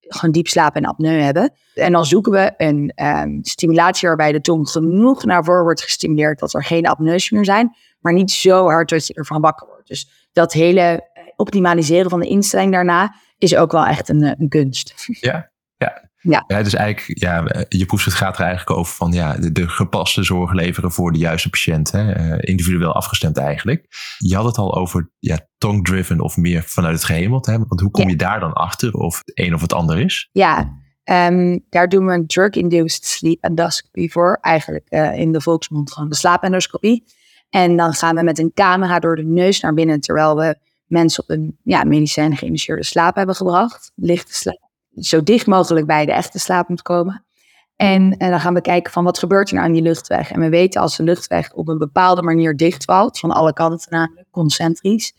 gewoon 0.00 0.32
diep 0.32 0.48
slapen 0.48 0.82
en 0.82 0.88
apneu 0.88 1.20
hebben. 1.20 1.52
En 1.74 1.92
dan 1.92 2.06
zoeken 2.06 2.32
we 2.32 2.54
een 2.56 2.92
um, 3.04 3.38
stimulatie 3.42 4.08
waarbij 4.08 4.32
de 4.32 4.40
tong 4.40 4.68
genoeg 4.68 5.24
naar 5.24 5.44
voren 5.44 5.62
wordt 5.62 5.82
gestimuleerd 5.82 6.38
dat 6.38 6.54
er 6.54 6.64
geen 6.64 6.86
apneus 6.86 7.30
meer 7.30 7.44
zijn, 7.44 7.76
maar 8.00 8.12
niet 8.12 8.30
zo 8.30 8.64
hard 8.64 8.88
dat 8.88 9.06
je 9.06 9.14
ervan 9.14 9.40
wakker 9.40 9.66
wordt. 9.66 9.88
Dus 9.88 10.28
dat 10.32 10.52
hele 10.52 11.10
optimaliseren 11.42 12.10
van 12.10 12.20
de 12.20 12.28
instelling 12.28 12.72
daarna 12.72 13.14
is 13.38 13.56
ook 13.56 13.72
wel 13.72 13.86
echt 13.86 14.08
een, 14.08 14.22
eh, 14.22 14.32
een 14.38 14.48
kunst. 14.48 14.94
Ja, 15.20 15.52
ja. 15.76 16.10
Ja. 16.22 16.44
ja, 16.46 16.62
dus 16.62 16.74
eigenlijk, 16.74 17.20
ja, 17.20 17.44
je 17.68 17.86
proefschrift 17.86 18.16
gaat 18.16 18.38
er 18.38 18.44
eigenlijk 18.44 18.78
over 18.78 18.94
van 18.94 19.12
ja, 19.12 19.36
de, 19.38 19.68
gepaste 19.68 20.22
zorg 20.22 20.52
leveren 20.52 20.92
voor 20.92 21.12
de 21.12 21.18
juiste 21.18 21.50
patiënt. 21.50 21.92
Hè, 21.92 22.18
uh, 22.18 22.38
individueel 22.40 22.94
afgestemd 22.94 23.36
eigenlijk. 23.36 23.86
Je 24.18 24.36
had 24.36 24.44
het 24.44 24.56
al 24.56 24.74
over 24.74 25.10
ja, 25.18 25.48
tongue-driven 25.58 26.20
of 26.20 26.36
meer 26.36 26.62
vanuit 26.62 26.94
het 26.94 27.04
gehemeld. 27.04 27.46
Hè? 27.46 27.58
Want 27.58 27.80
hoe 27.80 27.90
kom 27.90 28.08
je 28.08 28.16
daar 28.16 28.40
dan 28.40 28.52
achter 28.52 28.92
of 28.92 29.18
het 29.24 29.38
een 29.38 29.54
of 29.54 29.60
het 29.60 29.72
ander 29.72 30.00
is? 30.00 30.28
Ja, 30.32 30.78
um, 31.04 31.64
daar 31.68 31.88
doen 31.88 32.06
we 32.06 32.12
een 32.12 32.26
drug-induced 32.26 33.04
sleep 33.04 33.42
endoscopy 33.44 34.08
voor. 34.08 34.38
Eigenlijk 34.40 34.86
uh, 34.88 35.18
in 35.18 35.32
de 35.32 35.40
volksmond 35.40 35.92
gewoon 35.92 36.08
de 36.08 36.14
slaapendoscopie. 36.14 37.04
En 37.50 37.76
dan 37.76 37.92
gaan 37.92 38.14
we 38.14 38.22
met 38.22 38.38
een 38.38 38.52
camera 38.54 38.98
door 38.98 39.16
de 39.16 39.24
neus 39.24 39.60
naar 39.60 39.74
binnen 39.74 40.00
terwijl 40.00 40.36
we 40.36 40.56
mensen 40.92 41.22
op 41.22 41.30
een 41.30 41.58
ja, 41.62 41.84
medicijn 41.84 42.36
geïnitieerde 42.36 42.84
slaap 42.84 43.14
hebben 43.14 43.34
gebracht. 43.34 43.92
Lichte 43.94 44.34
slaap. 44.34 44.70
Zo 44.94 45.22
dicht 45.22 45.46
mogelijk 45.46 45.86
bij 45.86 46.06
de 46.06 46.12
echte 46.12 46.38
slaap 46.38 46.68
moet 46.68 46.82
komen. 46.82 47.24
En, 47.76 48.16
en, 48.16 48.30
dan 48.30 48.40
gaan 48.40 48.54
we 48.54 48.60
kijken 48.60 48.92
van 48.92 49.04
wat 49.04 49.18
gebeurt 49.18 49.48
er 49.48 49.54
nou 49.54 49.66
aan 49.66 49.72
die 49.72 49.82
luchtweg. 49.82 50.30
En 50.30 50.40
we 50.40 50.48
weten 50.48 50.80
als 50.80 50.96
de 50.96 51.02
luchtweg 51.02 51.52
op 51.52 51.68
een 51.68 51.78
bepaalde 51.78 52.22
manier 52.22 52.56
dichtvalt, 52.56 53.18
van 53.18 53.30
alle 53.30 53.52
kanten 53.52 53.90
namelijk, 53.90 54.26
concentrisch, 54.30 55.12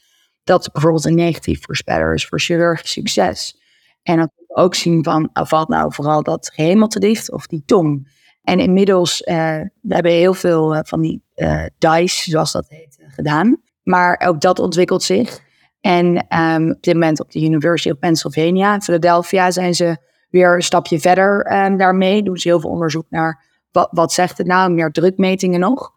dat 0.43 0.69
bijvoorbeeld 0.71 1.05
een 1.05 1.15
negatief 1.15 1.63
voorspeller 1.65 2.13
is 2.13 2.27
voor 2.27 2.39
chirurgisch 2.39 2.91
succes. 2.91 3.61
En 4.03 4.17
dan 4.17 4.29
kunnen 4.35 4.55
we 4.55 4.61
ook 4.61 4.75
zien 4.75 5.03
van, 5.03 5.29
valt 5.33 5.67
nou 5.67 5.93
vooral 5.93 6.23
dat 6.23 6.51
gehemel 6.53 6.87
te 6.87 6.99
dicht 6.99 7.31
of 7.31 7.47
die 7.47 7.63
tong. 7.65 8.11
En 8.43 8.59
inmiddels, 8.59 9.21
uh, 9.21 9.35
we 9.81 9.93
hebben 9.93 10.11
heel 10.11 10.33
veel 10.33 10.75
uh, 10.75 10.79
van 10.83 11.01
die 11.01 11.23
uh, 11.35 11.65
DICE, 11.77 12.29
zoals 12.29 12.51
dat 12.51 12.65
heet, 12.69 12.97
gedaan. 13.07 13.61
Maar 13.83 14.21
ook 14.25 14.41
dat 14.41 14.59
ontwikkelt 14.59 15.03
zich. 15.03 15.41
En 15.83 16.25
um, 16.39 16.71
op 16.71 16.81
dit 16.81 16.93
moment 16.93 17.19
op 17.19 17.31
de 17.31 17.43
University 17.43 17.89
of 17.89 17.99
Pennsylvania 17.99 18.79
Philadelphia 18.79 19.51
zijn 19.51 19.73
ze 19.73 19.97
weer 20.29 20.55
een 20.55 20.61
stapje 20.61 20.99
verder 20.99 21.63
um, 21.65 21.77
daarmee. 21.77 22.23
Doen 22.23 22.37
ze 22.37 22.47
heel 22.47 22.59
veel 22.59 22.69
onderzoek 22.69 23.05
naar 23.09 23.43
wat, 23.71 23.87
wat 23.91 24.11
zegt 24.11 24.37
het 24.37 24.47
nou, 24.47 24.71
meer 24.71 24.91
drukmetingen 24.91 25.59
nog. 25.59 25.91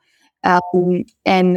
Um, 0.72 1.04
en 1.22 1.52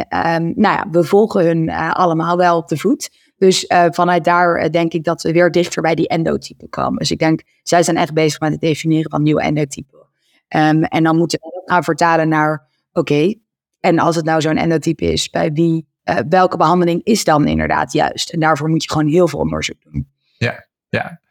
nou 0.55 0.75
ja, 0.75 0.87
we 0.91 1.03
volgen 1.03 1.45
hun 1.45 1.67
uh, 1.67 1.91
allemaal 1.91 2.37
wel 2.37 2.57
op 2.57 2.67
de 2.67 2.77
voet. 2.77 3.09
Dus 3.37 3.65
uh, 3.67 3.85
vanuit 3.89 4.23
daar 4.23 4.63
uh, 4.63 4.69
denk 4.69 4.93
ik 4.93 5.03
dat 5.03 5.21
we 5.21 5.31
weer 5.31 5.51
dichter 5.51 5.81
bij 5.81 5.95
die 5.95 6.07
endotypen 6.07 6.69
komen. 6.69 6.99
Dus 6.99 7.11
ik 7.11 7.19
denk, 7.19 7.41
zij 7.63 7.83
zijn 7.83 7.97
echt 7.97 8.13
bezig 8.13 8.39
met 8.39 8.51
het 8.51 8.61
definiëren 8.61 9.09
van 9.09 9.23
nieuwe 9.23 9.41
endotypen. 9.41 10.07
en 10.47 11.03
dan 11.03 11.17
moeten 11.17 11.39
we 11.41 11.61
gaan 11.65 11.83
vertalen 11.83 12.29
naar, 12.29 12.67
oké, 12.93 13.33
en 13.79 13.99
als 13.99 14.15
het 14.15 14.25
nou 14.25 14.41
zo'n 14.41 14.57
endotype 14.57 15.11
is, 15.11 15.29
bij 15.29 15.51
wie 15.51 15.88
uh, 16.09 16.19
welke 16.29 16.57
behandeling 16.57 17.03
is 17.03 17.23
dan 17.23 17.47
inderdaad 17.47 17.93
juist? 17.93 18.29
En 18.29 18.39
daarvoor 18.39 18.69
moet 18.69 18.83
je 18.83 18.91
gewoon 18.91 19.07
heel 19.07 19.27
veel 19.27 19.39
onderzoek 19.39 19.81
doen. 19.83 20.07
Ja, 20.37 20.67
ja. 20.89 21.21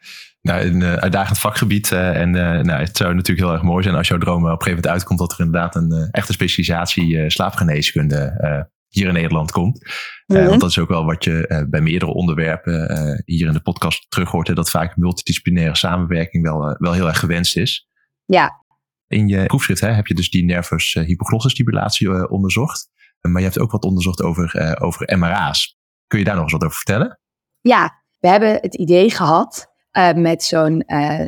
Nou, 0.41 0.61
een 0.61 0.81
uh, 0.81 0.93
uitdagend 0.95 1.39
vakgebied. 1.39 1.91
Uh, 1.91 2.21
en 2.21 2.31
nou, 2.31 2.71
het 2.71 2.97
zou 2.97 3.15
natuurlijk 3.15 3.47
heel 3.47 3.55
erg 3.57 3.63
mooi 3.63 3.83
zijn 3.83 3.95
als 3.95 4.09
jouw 4.09 4.19
droom 4.19 4.37
op 4.37 4.43
een 4.45 4.51
gegeven 4.51 4.75
moment 4.75 4.93
uitkomt 4.93 5.19
dat 5.19 5.33
er 5.33 5.41
inderdaad 5.41 5.75
een 5.75 6.09
echte 6.11 6.33
specialisatie 6.33 7.31
slaapgeneeskunde 7.31 8.67
hier 8.89 9.07
in 9.07 9.13
Nederland 9.13 9.51
komt. 9.51 9.85
Mm 10.27 10.47
want 10.47 10.61
dat 10.61 10.71
is 10.71 10.79
ook 10.79 10.89
wel 10.89 11.05
wat 11.05 11.25
je 11.25 11.67
bij 11.71 11.81
meerdere 11.81 12.13
onderwerpen 12.13 13.23
hier 13.25 13.47
in 13.47 13.53
de 13.53 13.61
podcast 13.61 14.11
terug 14.11 14.31
hoort. 14.31 14.57
dat 14.57 14.71
vaak 14.71 14.97
multidisciplinaire 14.97 15.77
samenwerking 15.77 16.43
wel, 16.43 16.77
wel 16.79 16.93
heel 16.93 17.07
erg 17.07 17.19
gewenst 17.19 17.57
is. 17.57 17.89
Ja. 18.25 18.65
In 19.07 19.29
je 19.29 19.47
proefschrift 19.47 19.81
hè, 19.81 19.89
heb 19.89 20.07
je 20.07 20.15
dus 20.15 20.31
die 20.31 20.45
nervus 20.45 20.95
hypoglossal 20.95 21.51
stimulatie 21.51 22.31
onderzocht. 22.31 22.89
Maar 23.21 23.41
je 23.41 23.47
hebt 23.47 23.59
ook 23.59 23.71
wat 23.71 23.85
onderzocht 23.85 24.23
over, 24.23 24.57
uh, 24.57 24.87
over 24.87 25.19
MRA's. 25.19 25.79
Kun 26.07 26.19
je 26.19 26.25
daar 26.25 26.35
nog 26.35 26.43
eens 26.43 26.53
wat 26.53 26.65
over 26.65 26.77
vertellen? 26.77 27.19
Ja, 27.61 28.03
we 28.19 28.29
hebben 28.29 28.59
het 28.61 28.75
idee 28.75 29.11
gehad 29.11 29.67
uh, 29.93 30.13
met 30.13 30.43
zo'n 30.43 30.85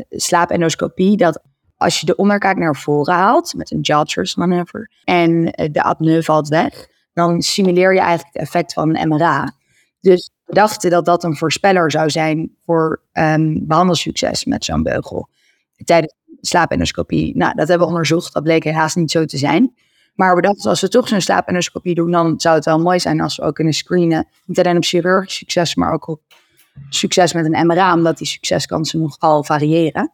slaapendoscopie 0.08 1.16
dat 1.16 1.42
als 1.76 2.00
je 2.00 2.06
de 2.06 2.16
onderkaak 2.16 2.56
naar 2.56 2.76
voren 2.76 3.14
haalt 3.14 3.54
met 3.54 3.70
een 3.70 3.80
jaw 3.80 4.34
manoeuvre 4.34 4.90
en 5.04 5.44
de 5.72 5.82
apneu 5.82 6.22
valt 6.22 6.48
weg, 6.48 6.88
dan 7.12 7.42
simuleer 7.42 7.92
je 7.92 8.00
eigenlijk 8.00 8.32
het 8.32 8.42
effect 8.42 8.72
van 8.72 8.96
een 8.96 9.08
MRA. 9.08 9.52
Dus 10.00 10.30
we 10.44 10.54
dachten 10.54 10.90
dat 10.90 11.04
dat 11.04 11.24
een 11.24 11.36
voorspeller 11.36 11.90
zou 11.90 12.10
zijn 12.10 12.56
voor 12.64 13.02
um, 13.12 13.66
behandelsucces 13.66 14.44
met 14.44 14.64
zo'n 14.64 14.82
beugel 14.82 15.28
tijdens 15.84 16.14
slaapendoscopie. 16.40 17.36
Nou, 17.36 17.54
dat 17.54 17.68
hebben 17.68 17.86
we 17.86 17.92
onderzocht. 17.92 18.32
Dat 18.32 18.42
bleek 18.42 18.64
helaas 18.64 18.94
niet 18.94 19.10
zo 19.10 19.24
te 19.24 19.38
zijn. 19.38 19.74
Maar 20.20 20.34
we 20.34 20.40
dachten, 20.40 20.70
als 20.70 20.80
we 20.80 20.88
toch 20.88 21.08
zo'n 21.08 21.20
slaapendoscopie 21.20 21.94
doen, 21.94 22.10
dan 22.10 22.40
zou 22.40 22.54
het 22.54 22.64
wel 22.64 22.80
mooi 22.80 23.00
zijn 23.00 23.20
als 23.20 23.36
we 23.36 23.42
ook 23.42 23.54
kunnen 23.54 23.72
screenen. 23.72 24.28
Niet 24.44 24.58
alleen 24.58 24.76
op 24.76 24.84
chirurgisch 24.84 25.36
succes, 25.36 25.74
maar 25.74 25.92
ook 25.92 26.08
op 26.08 26.20
succes 26.88 27.32
met 27.32 27.44
een 27.44 27.66
MRA, 27.66 27.94
omdat 27.94 28.18
die 28.18 28.26
succeskansen 28.26 29.00
nogal 29.00 29.44
variëren. 29.44 30.12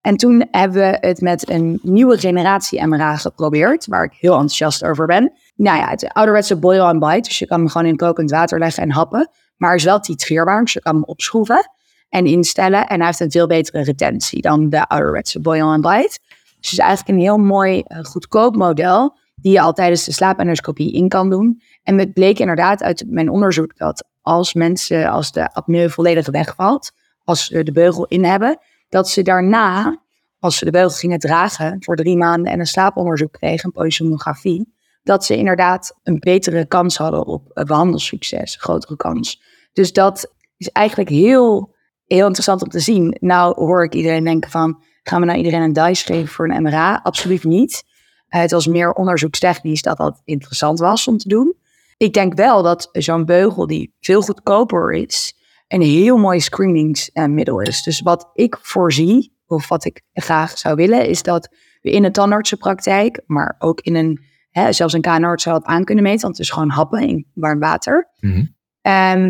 En 0.00 0.16
toen 0.16 0.48
hebben 0.50 0.80
we 0.80 0.96
het 1.00 1.20
met 1.20 1.50
een 1.50 1.80
nieuwe 1.82 2.18
generatie 2.18 2.86
MRA 2.86 3.16
geprobeerd, 3.16 3.86
waar 3.86 4.04
ik 4.04 4.12
heel 4.12 4.32
enthousiast 4.32 4.84
over 4.84 5.06
ben. 5.06 5.32
Nou 5.56 5.78
ja, 5.78 5.88
het 5.88 6.12
ouderwetse 6.12 6.56
boil 6.56 6.86
and 6.86 7.00
bite, 7.00 7.28
dus 7.28 7.38
je 7.38 7.46
kan 7.46 7.58
hem 7.58 7.68
gewoon 7.68 7.86
in 7.86 7.96
kokend 7.96 8.30
water 8.30 8.58
leggen 8.58 8.82
en 8.82 8.90
happen. 8.90 9.30
Maar 9.56 9.68
hij 9.68 9.78
is 9.78 9.84
wel 9.84 10.00
titreerbaar, 10.00 10.60
dus 10.60 10.72
je 10.72 10.80
kan 10.80 10.94
hem 10.94 11.04
opschroeven 11.04 11.70
en 12.08 12.26
instellen. 12.26 12.86
En 12.86 12.96
hij 12.96 13.06
heeft 13.06 13.20
een 13.20 13.30
veel 13.30 13.46
betere 13.46 13.82
retentie 13.82 14.42
dan 14.42 14.68
de 14.68 14.86
ouderwetse 14.86 15.40
boil 15.40 15.68
and 15.72 15.82
bite. 15.82 16.18
Dus 16.60 16.70
het 16.70 16.78
is 16.78 16.86
eigenlijk 16.86 17.18
een 17.18 17.24
heel 17.24 17.38
mooi, 17.38 17.82
uh, 17.86 17.98
goedkoop 18.04 18.56
model 18.56 19.18
die 19.34 19.52
je 19.52 19.60
al 19.60 19.72
tijdens 19.72 20.04
de 20.04 20.12
slaapendoscopie 20.12 20.92
in 20.92 21.08
kan 21.08 21.30
doen. 21.30 21.62
En 21.82 21.98
het 21.98 22.12
bleek 22.12 22.38
inderdaad 22.38 22.82
uit 22.82 23.04
mijn 23.06 23.30
onderzoek 23.30 23.76
dat 23.76 24.08
als 24.20 24.54
mensen, 24.54 25.10
als 25.10 25.32
de 25.32 25.52
apneu 25.52 25.88
volledig 25.88 26.30
wegvalt, 26.30 26.92
als 27.24 27.46
ze 27.46 27.62
de 27.62 27.72
beugel 27.72 28.06
in 28.06 28.24
hebben, 28.24 28.58
dat 28.88 29.08
ze 29.08 29.22
daarna, 29.22 30.00
als 30.38 30.58
ze 30.58 30.64
de 30.64 30.70
beugel 30.70 30.98
gingen 30.98 31.18
dragen 31.18 31.76
voor 31.82 31.96
drie 31.96 32.16
maanden 32.16 32.52
en 32.52 32.58
een 32.58 32.66
slaaponderzoek 32.66 33.32
kregen, 33.32 33.66
een 33.66 33.72
polysomnografie, 33.72 34.74
dat 35.02 35.24
ze 35.24 35.36
inderdaad 35.36 35.98
een 36.02 36.18
betere 36.18 36.66
kans 36.66 36.96
hadden 36.96 37.26
op 37.26 37.62
behandelsucces, 37.66 38.54
een 38.54 38.60
grotere 38.60 38.96
kans. 38.96 39.42
Dus 39.72 39.92
dat 39.92 40.32
is 40.56 40.68
eigenlijk 40.68 41.10
heel, 41.10 41.74
heel 42.06 42.26
interessant 42.26 42.62
om 42.62 42.68
te 42.68 42.80
zien. 42.80 43.16
Nou 43.20 43.54
hoor 43.54 43.84
ik 43.84 43.94
iedereen 43.94 44.24
denken 44.24 44.50
van, 44.50 44.82
Gaan 45.02 45.20
we 45.20 45.26
nou 45.26 45.38
iedereen 45.38 45.62
een 45.62 45.72
DICE 45.72 46.04
geven 46.04 46.28
voor 46.28 46.50
een 46.50 46.62
MRA? 46.62 47.00
Absoluut 47.02 47.44
niet. 47.44 47.84
het 48.28 48.50
was 48.50 48.66
meer 48.66 48.92
onderzoekstechnisch 48.92 49.82
dat 49.82 49.96
dat 49.96 50.20
interessant 50.24 50.78
was 50.78 51.08
om 51.08 51.18
te 51.18 51.28
doen. 51.28 51.54
Ik 51.96 52.12
denk 52.12 52.34
wel 52.34 52.62
dat 52.62 52.88
zo'n 52.92 53.24
beugel 53.24 53.66
die 53.66 53.94
veel 54.00 54.22
goedkoper 54.22 54.92
is, 54.92 55.34
een 55.68 55.82
heel 55.82 56.16
mooi 56.16 56.40
screeningsmiddel 56.40 57.60
is. 57.60 57.82
Dus 57.82 58.00
wat 58.00 58.30
ik 58.34 58.58
voorzie, 58.62 59.36
of 59.46 59.68
wat 59.68 59.84
ik 59.84 60.02
graag 60.12 60.58
zou 60.58 60.74
willen, 60.74 61.08
is 61.08 61.22
dat 61.22 61.48
we 61.80 61.90
in 61.90 62.04
een 62.04 62.12
tandartsenpraktijk, 62.12 63.22
maar 63.26 63.56
ook 63.58 63.80
in 63.80 63.94
een, 63.94 64.20
hè, 64.50 64.72
zelfs 64.72 64.94
een 64.94 65.00
KNarts 65.00 65.42
zou 65.42 65.56
het 65.56 65.64
aan 65.64 65.84
kunnen 65.84 66.04
meten, 66.04 66.20
want 66.20 66.36
het 66.36 66.46
is 66.46 66.52
gewoon 66.52 66.70
happen 66.70 67.00
in 67.08 67.26
warm 67.34 67.58
water. 67.58 68.10
Mm 68.20 68.58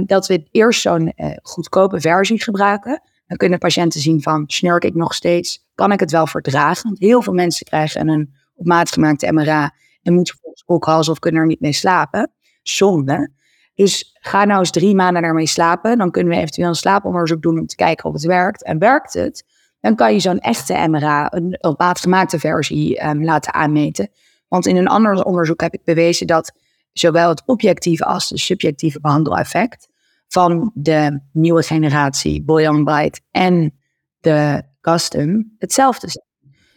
dat 0.06 0.26
we 0.26 0.48
eerst 0.50 0.80
zo'n 0.80 1.12
uh, 1.16 1.30
goedkope 1.42 2.00
versie 2.00 2.42
gebruiken. 2.42 3.02
Dan 3.30 3.38
kunnen 3.38 3.58
patiënten 3.58 4.00
zien 4.00 4.22
van, 4.22 4.44
snurk 4.46 4.84
ik 4.84 4.94
nog 4.94 5.14
steeds? 5.14 5.66
Kan 5.74 5.92
ik 5.92 6.00
het 6.00 6.10
wel 6.10 6.26
verdragen? 6.26 6.84
Want 6.84 6.98
heel 6.98 7.22
veel 7.22 7.32
mensen 7.32 7.66
krijgen 7.66 8.08
een 8.08 8.34
op 8.54 8.66
maat 8.66 8.92
gemaakte 8.92 9.32
MRA 9.32 9.74
en 10.02 10.14
moeten 10.14 10.38
volgens 10.40 10.64
kokhalzen 10.64 11.12
of 11.12 11.18
kunnen 11.18 11.40
er 11.40 11.46
niet 11.46 11.60
mee 11.60 11.72
slapen. 11.72 12.32
Zonde. 12.62 13.30
Dus 13.74 14.18
ga 14.20 14.44
nou 14.44 14.58
eens 14.58 14.70
drie 14.70 14.94
maanden 14.94 15.22
ermee 15.22 15.46
slapen. 15.46 15.98
Dan 15.98 16.10
kunnen 16.10 16.32
we 16.32 16.38
eventueel 16.38 16.68
een 16.68 16.74
slaaponderzoek 16.74 17.42
doen 17.42 17.58
om 17.58 17.66
te 17.66 17.74
kijken 17.74 18.04
of 18.04 18.12
het 18.12 18.24
werkt. 18.24 18.64
En 18.64 18.78
werkt 18.78 19.12
het, 19.12 19.44
dan 19.80 19.94
kan 19.94 20.12
je 20.12 20.20
zo'n 20.20 20.38
echte 20.38 20.88
MRA, 20.88 21.32
een 21.32 21.58
op 21.60 21.78
maat 21.78 22.00
gemaakte 22.00 22.38
versie, 22.38 23.06
um, 23.06 23.24
laten 23.24 23.54
aanmeten. 23.54 24.08
Want 24.48 24.66
in 24.66 24.76
een 24.76 24.88
ander 24.88 25.24
onderzoek 25.24 25.60
heb 25.60 25.74
ik 25.74 25.84
bewezen 25.84 26.26
dat 26.26 26.52
zowel 26.92 27.28
het 27.28 27.42
objectieve 27.46 28.04
als 28.04 28.30
het 28.30 28.38
subjectieve 28.38 29.00
behandeleffect 29.00 29.88
van 30.32 30.70
de 30.74 31.20
nieuwe 31.32 31.62
generatie 31.62 32.44
Boyan 32.44 32.84
Byte 32.84 33.20
en 33.30 33.78
de 34.20 34.62
custom 34.80 35.54
hetzelfde 35.58 36.08
zijn. 36.08 36.24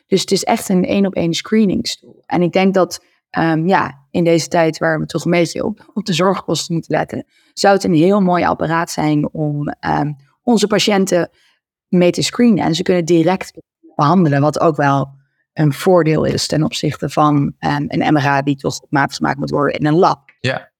Dus 0.08 0.22
het 0.22 0.32
is 0.32 0.44
echt 0.44 0.70
een 0.70 0.86
één 0.86 1.06
op 1.06 1.14
één 1.14 1.34
screeningstoel. 1.34 2.24
En 2.26 2.42
ik 2.42 2.52
denk 2.52 2.74
dat 2.74 3.06
um, 3.40 3.68
ja, 3.68 4.08
in 4.12 4.24
deze 4.24 4.48
tijd 4.48 4.78
waar 4.78 5.00
we 5.00 5.06
toch 5.06 5.26
een 5.26 5.32
beetje 5.32 5.64
op, 5.66 5.92
op 5.94 6.06
de 6.06 6.14
zorgkosten 6.14 6.74
moeten 6.74 6.96
letten, 6.96 7.26
zou 7.54 7.76
het 7.76 7.84
een 7.84 7.94
heel 7.94 8.22
mooi 8.22 8.44
apparaat 8.44 8.92
zijn 8.92 9.30
om 9.34 9.74
um, 10.00 10.16
onze 10.44 10.68
patiënten 10.68 11.30
mee 11.88 12.12
te 12.12 12.22
screenen. 12.22 12.64
En 12.64 12.76
ze 12.76 12.84
kunnen 12.84 13.06
direct 13.06 13.52
behandelen, 13.96 14.42
wat 14.42 14.60
ook 14.60 14.76
wel 14.76 15.10
een 15.54 15.74
voordeel 15.74 16.24
is 16.24 16.48
ten 16.48 16.64
opzichte 16.64 17.10
van 17.10 17.36
um, 17.36 17.86
een 17.88 18.14
MRA 18.14 18.42
die 18.42 18.56
toch 18.56 18.80
op 18.80 18.92
maat 18.92 19.14
gemaakt 19.14 19.40
moet 19.40 19.50
worden 19.50 19.80
in 19.80 19.86
een 19.86 19.96
lab. 19.96 20.30
Ja, 20.40 20.72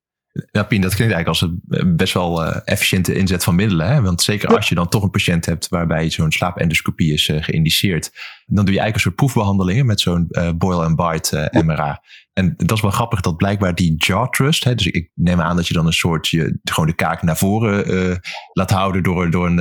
Ja, 0.52 0.64
Pien, 0.64 0.82
dat 0.82 0.96
klinkt 0.96 1.14
eigenlijk 1.14 1.28
als 1.28 1.42
een 1.42 1.96
best 1.96 2.14
wel 2.14 2.46
uh, 2.46 2.58
efficiënte 2.64 3.14
inzet 3.14 3.44
van 3.44 3.56
middelen. 3.56 3.88
Hè? 3.88 4.02
Want 4.02 4.22
zeker 4.22 4.56
als 4.56 4.70
je 4.70 4.76
dan 4.76 4.90
toch 4.90 5.04
een 5.04 5.10
patiënt 5.10 5.46
hebt 5.46 5.68
waarbij 5.68 6.10
zo'n 6.10 6.32
slaapendoscopie 6.32 7.14
is 7.14 7.28
uh, 7.28 7.44
geïndiceerd, 7.44 8.12
dan 8.46 8.66
doe 8.66 8.74
je 8.74 8.80
eigenlijk 8.80 8.96
een 8.96 9.02
soort 9.02 9.16
proefbehandelingen 9.16 9.86
met 9.86 10.02
zo'n 10.02 10.28
uh, 10.30 10.50
boil 10.56 10.84
and 10.84 10.96
bite 10.96 11.62
MRA. 11.66 12.04
En 12.34 12.54
dat 12.58 12.72
is 12.72 12.82
wel 12.82 12.92
grappig 12.92 13.22
dat 13.22 13.38
blijkbaar 13.38 13.76
die 13.76 13.96
jaw 13.98 14.30
trust, 14.30 14.64
hè, 14.64 14.76
dus 14.76 14.88
ik 14.88 15.12
neem 15.14 15.42
aan 15.42 15.56
dat 15.56 15.68
je 15.68 15.74
dan 15.74 15.86
een 15.86 15.94
soort, 15.94 16.28
je, 16.28 16.60
gewoon 16.64 16.90
de 16.90 16.96
kaak 16.96 17.22
naar 17.22 17.38
voren 17.38 18.20
laat 18.54 18.72
houden 18.72 19.04
door, 19.04 19.30
door 19.30 19.48
een 19.48 19.60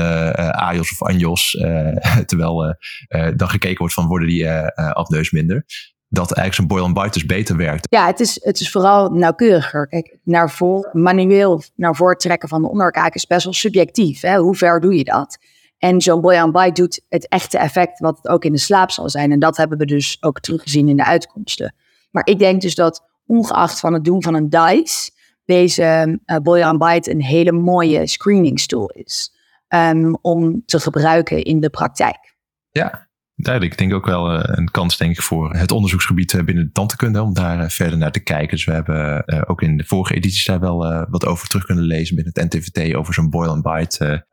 AJOS 0.55 0.93
of 0.93 1.03
ANJOS, 1.03 1.51
terwijl 2.27 2.77
dan 3.37 3.49
gekeken 3.49 3.79
wordt 3.79 3.95
van 3.95 4.07
worden 4.07 4.29
die 4.29 4.51
apneus 4.51 5.31
minder 5.31 5.65
dat 6.13 6.33
eigenlijk 6.33 6.55
zo'n 6.55 6.67
boil 6.67 6.85
and 6.85 6.95
bite 6.95 7.19
dus 7.19 7.27
beter 7.27 7.57
werkt. 7.57 7.87
Ja, 7.91 8.07
het 8.07 8.21
is, 8.21 8.41
het 8.43 8.61
is 8.61 8.71
vooral 8.71 9.11
nauwkeuriger. 9.11 9.87
Kijk, 9.87 10.19
naar 10.23 10.51
voor, 10.51 10.91
manueel 10.93 11.63
naar 11.75 11.97
voren 11.97 12.19
trekken 12.19 12.49
van 12.49 12.63
de 12.63 12.69
onderkaak 12.69 13.15
is 13.15 13.27
best 13.27 13.45
wel 13.45 13.53
subjectief. 13.53 14.21
Hè? 14.21 14.37
Hoe 14.37 14.57
ver 14.57 14.81
doe 14.81 14.97
je 14.97 15.05
dat? 15.05 15.39
En 15.79 16.01
zo'n 16.01 16.21
boil 16.21 16.43
and 16.43 16.53
bite 16.53 16.73
doet 16.73 17.05
het 17.09 17.29
echte 17.29 17.59
effect 17.59 17.99
wat 17.99 18.17
het 18.17 18.29
ook 18.29 18.45
in 18.45 18.53
de 18.53 18.59
slaap 18.59 18.91
zal 18.91 19.09
zijn. 19.09 19.33
En 19.33 19.39
dat 19.39 19.57
hebben 19.57 19.79
we 19.79 19.87
dus 19.87 20.17
ook 20.21 20.41
teruggezien 20.41 20.89
in 20.89 20.97
de 20.97 21.05
uitkomsten. 21.05 21.75
Maar 22.11 22.27
ik 22.27 22.39
denk 22.39 22.61
dus 22.61 22.75
dat 22.75 23.05
ongeacht 23.27 23.81
van 23.81 23.93
het 23.93 24.05
doen 24.05 24.23
van 24.23 24.35
een 24.35 24.49
DICE, 24.49 25.11
deze 25.45 26.19
uh, 26.27 26.37
boil 26.37 26.65
and 26.65 26.79
bite 26.79 27.11
een 27.11 27.23
hele 27.23 27.53
mooie 27.53 28.07
screeningstoel 28.07 28.91
is. 28.91 29.35
Um, 29.69 30.19
om 30.21 30.63
te 30.65 30.81
gebruiken 30.81 31.43
in 31.43 31.61
de 31.61 31.71
praktijk. 31.71 32.35
Ja, 32.71 33.09
Duidelijk. 33.35 33.73
Ik 33.73 33.79
denk 33.79 33.93
ook 33.93 34.07
wel 34.07 34.35
uh, 34.35 34.41
een 34.43 34.71
kans 34.71 34.97
denk 34.97 35.11
ik, 35.11 35.23
voor 35.23 35.55
het 35.55 35.73
onderzoeksgebied 35.73 36.33
uh, 36.33 36.43
binnen 36.43 36.65
de 36.65 36.73
tandheelkunde 36.73 37.23
om 37.23 37.35
daar 37.35 37.61
uh, 37.61 37.69
verder 37.69 37.99
naar 37.99 38.13
te 38.13 38.23
kijken. 38.23 38.57
Dus 38.57 38.65
we 38.65 38.73
hebben 38.73 39.49
ook 39.49 39.63
in 39.63 39.77
de 39.77 39.85
vorige 39.85 40.15
edities 40.15 40.45
daar 40.45 40.61
wel 40.61 41.07
wat 41.11 41.27
over 41.27 41.49
terug 41.49 41.65
kunnen 41.65 41.85
lezen 41.85 42.15
binnen 42.15 42.33
het 42.35 42.55
NTVT 42.55 42.95
over 42.95 43.15
zo'n 43.15 43.31
boil 43.31 43.51
and 43.51 43.63
bite 43.63 44.27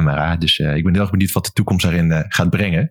MRA. 0.00 0.36
Dus 0.36 0.58
ik 0.58 0.84
ben 0.84 0.92
heel 0.92 1.02
erg 1.02 1.10
benieuwd 1.10 1.32
wat 1.32 1.44
de 1.44 1.52
toekomst 1.52 1.84
daarin 1.84 2.24
gaat 2.28 2.50
brengen. 2.50 2.80
En 2.80 2.90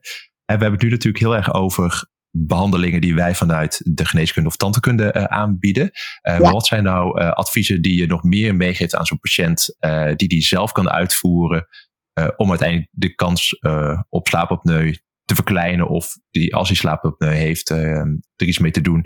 we 0.58 0.62
hebben 0.62 0.71
het 0.71 0.82
nu 0.82 0.89
natuurlijk 0.89 1.23
heel 1.23 1.36
erg 1.36 1.54
over 1.54 2.10
behandelingen 2.30 3.01
die 3.01 3.15
wij 3.15 3.36
vanuit 3.36 3.82
de 3.84 4.06
geneeskunde 4.06 4.49
of 4.49 4.56
tandheelkunde 4.56 5.30
aanbieden. 5.30 5.89
Ja. 6.21 6.39
Maar 6.39 6.51
wat 6.51 6.67
zijn 6.67 6.84
nou 6.84 7.21
adviezen 7.21 7.82
die 7.82 7.97
je 7.97 8.08
nog 8.08 8.23
meer 8.23 8.56
meegeeft 8.56 8.95
aan 8.95 9.06
zo'n 9.06 9.19
patiënt 9.19 9.78
die 10.15 10.28
die 10.28 10.41
zelf 10.41 10.71
kan 10.71 10.89
uitvoeren 10.89 11.67
om 12.36 12.49
uiteindelijk 12.49 12.89
de 12.91 13.15
kans 13.15 13.60
op 14.10 14.28
slaapapneu 14.28 14.93
te 15.26 15.36
verkleinen 15.36 15.88
of 15.88 16.18
die, 16.32 16.56
als 16.56 16.68
hij 16.68 16.78
slaapapneu 16.78 17.34
heeft, 17.34 17.70
uh, 17.70 17.98
er 18.36 18.46
iets 18.46 18.60
mee 18.60 18.72
te 18.72 18.82
doen, 18.82 19.06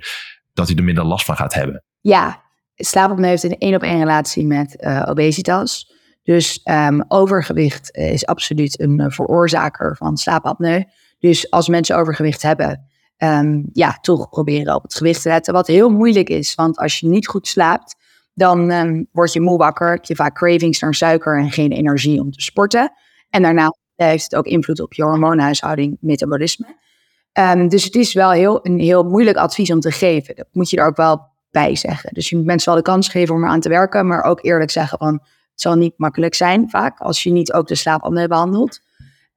dat 0.54 0.68
hij 0.68 0.78
er 0.78 0.84
minder 0.84 1.06
last 1.06 1.26
van 1.26 1.36
gaat 1.36 1.54
hebben. 1.54 1.84
Ja, 2.00 2.44
slaapapneu 2.76 3.30
heeft 3.30 3.44
een 3.44 3.58
één 3.58 3.76
op 3.76 3.84
één 3.84 4.00
relatie 4.00 4.46
met 4.46 4.76
uh, 4.80 5.04
obesitas. 5.06 5.98
Dus 6.24 6.62
um, 6.64 7.06
overgewicht 7.08 7.96
is 7.96 8.26
absoluut 8.26 8.80
een 8.80 9.00
uh, 9.00 9.06
veroorzaker 9.10 9.98
van 9.98 10.18
slaapapneu. 10.18 10.84
Dus 11.20 11.52
als 11.52 11.68
mensen 11.68 11.98
overgewicht 11.98 12.42
hebben, 12.42 12.90
um, 13.18 13.70
ja, 13.74 13.98
toch 14.02 14.30
proberen 14.30 14.76
op 14.76 14.84
het 14.84 14.96
gewicht 14.96 15.22
te 15.22 15.30
letten. 15.30 15.54
Wat 15.54 15.68
heel 15.68 15.90
moeilijk 15.90 16.30
is, 16.30 16.56
want 16.56 16.78
als 16.78 17.00
je 17.00 17.08
niet 17.08 17.28
goed 17.28 17.48
slaapt, 17.48 17.96
dan 18.34 19.08
word 19.12 19.34
je 19.34 19.42
moe 19.42 19.58
wakker, 19.58 19.92
heb 19.92 20.06
je 20.06 20.16
vaak 20.16 20.36
cravings 20.36 20.80
naar 20.80 20.94
suiker 20.94 21.40
en 21.40 21.52
geen 21.52 21.72
energie 21.72 22.20
om 22.20 22.32
te 22.32 22.42
sporten. 22.42 22.92
En 23.30 23.42
daarna 23.42 23.74
heeft 24.08 24.24
het 24.24 24.36
ook 24.36 24.46
invloed 24.46 24.80
op 24.80 24.94
je 24.94 25.04
hormoonhuishouding, 25.04 25.98
metabolisme. 26.00 26.66
Um, 27.34 27.70
dus 27.70 27.84
het 27.84 27.96
is 27.96 28.14
wel 28.14 28.32
heel, 28.32 28.60
een 28.66 28.80
heel 28.80 29.04
moeilijk 29.04 29.38
advies 29.38 29.72
om 29.72 29.80
te 29.80 29.92
geven. 29.92 30.36
Dat 30.36 30.48
moet 30.52 30.70
je 30.70 30.78
er 30.78 30.86
ook 30.86 30.96
wel 30.96 31.28
bij 31.52 31.76
zeggen. 31.76 32.14
Dus 32.14 32.30
je 32.30 32.36
moet 32.36 32.46
mensen 32.46 32.72
wel 32.74 32.84
de 32.84 32.90
kans 32.90 33.08
geven 33.08 33.36
om 33.36 33.44
eraan 33.44 33.60
te 33.60 33.70
werken, 33.70 34.08
maar 34.08 34.24
ook 34.24 34.44
eerlijk 34.44 34.72
zeggen 34.72 34.98
van 34.98 35.14
het 35.14 35.62
zal 35.62 35.76
niet 35.76 35.94
makkelijk 35.98 36.34
zijn 36.34 36.70
vaak 36.70 37.00
als 37.00 37.24
je 37.24 37.32
niet 37.32 37.54
ook 37.54 37.68
de 37.68 37.76
slaapapneu 37.76 38.28
behandelt. 38.28 38.82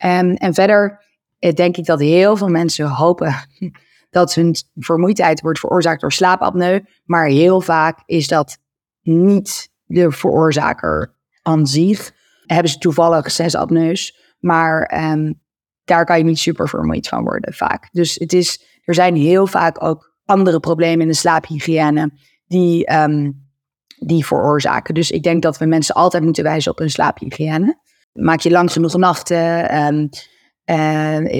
Um, 0.04 0.34
en 0.34 0.54
verder 0.54 1.04
eh, 1.38 1.54
denk 1.54 1.76
ik 1.76 1.84
dat 1.84 2.00
heel 2.00 2.36
veel 2.36 2.48
mensen 2.48 2.88
hopen 2.88 3.34
dat 4.10 4.34
hun 4.34 4.54
vermoeidheid 4.74 5.40
wordt 5.40 5.58
veroorzaakt 5.58 6.00
door 6.00 6.12
slaapapneu, 6.12 6.80
maar 7.04 7.26
heel 7.26 7.60
vaak 7.60 7.98
is 8.06 8.26
dat 8.26 8.58
niet 9.02 9.70
de 9.84 10.10
veroorzaker 10.10 11.14
aan 11.42 11.66
zich. 11.66 12.12
Hebben 12.46 12.70
ze 12.70 12.78
toevallig 12.78 13.30
zes 13.30 13.54
apneus, 13.54 14.21
maar 14.42 15.02
um, 15.12 15.40
daar 15.84 16.04
kan 16.04 16.18
je 16.18 16.24
niet 16.24 16.38
super 16.38 16.68
vermoeid 16.68 17.08
van 17.08 17.22
worden 17.22 17.54
vaak. 17.54 17.88
Dus 17.92 18.14
het 18.14 18.32
is, 18.32 18.80
er 18.84 18.94
zijn 18.94 19.16
heel 19.16 19.46
vaak 19.46 19.84
ook 19.84 20.16
andere 20.24 20.60
problemen 20.60 21.00
in 21.00 21.08
de 21.08 21.14
slaaphygiëne 21.14 22.10
die, 22.46 22.92
um, 22.92 23.50
die 23.98 24.26
veroorzaken. 24.26 24.94
Dus 24.94 25.10
ik 25.10 25.22
denk 25.22 25.42
dat 25.42 25.58
we 25.58 25.66
mensen 25.66 25.94
altijd 25.94 26.22
moeten 26.22 26.44
wijzen 26.44 26.72
op 26.72 26.78
hun 26.78 26.90
slaaphygiëne. 26.90 27.80
Maak 28.12 28.40
je 28.40 28.50
lang 28.50 28.72
genoeg 28.72 28.96
nachten? 28.96 30.10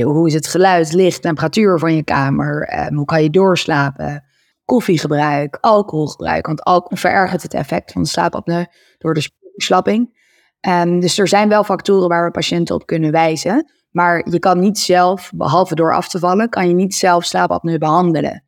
Hoe 0.02 0.26
is 0.26 0.34
het 0.34 0.46
geluid, 0.46 0.92
licht, 0.92 1.22
temperatuur 1.22 1.78
van 1.78 1.94
je 1.94 2.04
kamer? 2.04 2.88
hoe 2.94 3.04
kan 3.04 3.22
je 3.22 3.30
doorslapen? 3.30 4.24
Koffiegebruik, 4.64 5.58
alcoholgebruik. 5.60 6.46
Want 6.46 6.62
alcohol 6.62 6.96
verergert 6.96 7.42
het 7.42 7.54
effect 7.54 7.92
van 7.92 8.02
de 8.02 8.08
slaapapneu 8.08 8.64
door 8.98 9.14
de 9.14 9.30
slapping. 9.56 10.21
Um, 10.68 11.00
dus 11.00 11.18
er 11.18 11.28
zijn 11.28 11.48
wel 11.48 11.64
factoren 11.64 12.08
waar 12.08 12.24
we 12.24 12.30
patiënten 12.30 12.74
op 12.74 12.86
kunnen 12.86 13.10
wijzen. 13.10 13.72
Maar 13.90 14.30
je 14.30 14.38
kan 14.38 14.60
niet 14.60 14.78
zelf, 14.78 15.30
behalve 15.34 15.74
door 15.74 15.94
af 15.94 16.08
te 16.08 16.18
vallen, 16.18 16.48
kan 16.48 16.68
je 16.68 16.74
niet 16.74 16.94
zelf 16.94 17.24
slaapapneu 17.24 17.78
behandelen. 17.78 18.44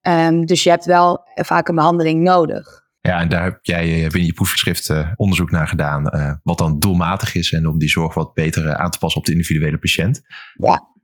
Um, 0.00 0.46
dus 0.46 0.62
je 0.62 0.70
hebt 0.70 0.84
wel 0.84 1.24
vaak 1.34 1.68
een 1.68 1.74
behandeling 1.74 2.22
nodig. 2.22 2.84
Ja, 3.00 3.20
en 3.20 3.28
daar 3.28 3.42
heb 3.42 3.58
jij 3.62 3.94
eh, 3.94 4.00
binnen 4.00 4.24
je 4.24 4.32
proefschrift 4.32 4.88
uh, 4.88 5.10
onderzoek 5.16 5.50
naar 5.50 5.68
gedaan. 5.68 6.16
Uh, 6.16 6.32
wat 6.42 6.58
dan 6.58 6.78
doelmatig 6.78 7.34
is 7.34 7.52
en 7.52 7.66
om 7.66 7.78
die 7.78 7.88
zorg 7.88 8.14
wat 8.14 8.34
beter 8.34 8.74
aan 8.74 8.90
te 8.90 8.98
passen 8.98 9.20
op 9.20 9.26
de 9.26 9.32
individuele 9.32 9.78
patiënt. 9.78 10.20
Ja. 10.54 10.94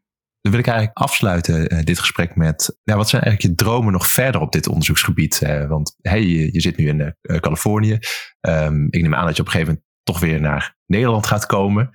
Dan 0.40 0.52
wil 0.52 0.60
ik 0.60 0.66
eigenlijk 0.66 0.98
afsluiten 0.98 1.84
dit 1.84 1.98
gesprek 1.98 2.36
met, 2.36 2.78
ja, 2.82 2.96
wat 2.96 3.08
zijn 3.08 3.22
eigenlijk 3.22 3.58
je 3.58 3.64
dromen 3.64 3.92
nog 3.92 4.10
verder 4.10 4.40
op 4.40 4.52
dit 4.52 4.68
onderzoeksgebied? 4.68 5.38
want 5.68 5.96
hey, 6.00 6.22
je, 6.22 6.52
je, 6.52 6.60
zit 6.60 6.76
nu 6.76 6.88
in 6.88 7.16
Californië. 7.40 7.98
Um, 8.40 8.86
ik 8.90 9.02
neem 9.02 9.14
aan 9.14 9.26
dat 9.26 9.36
je 9.36 9.40
op 9.40 9.46
een 9.46 9.52
gegeven 9.52 9.72
moment 9.74 9.91
toch 10.02 10.20
weer 10.20 10.40
naar 10.40 10.76
Nederland 10.86 11.26
gaat 11.26 11.46
komen. 11.46 11.90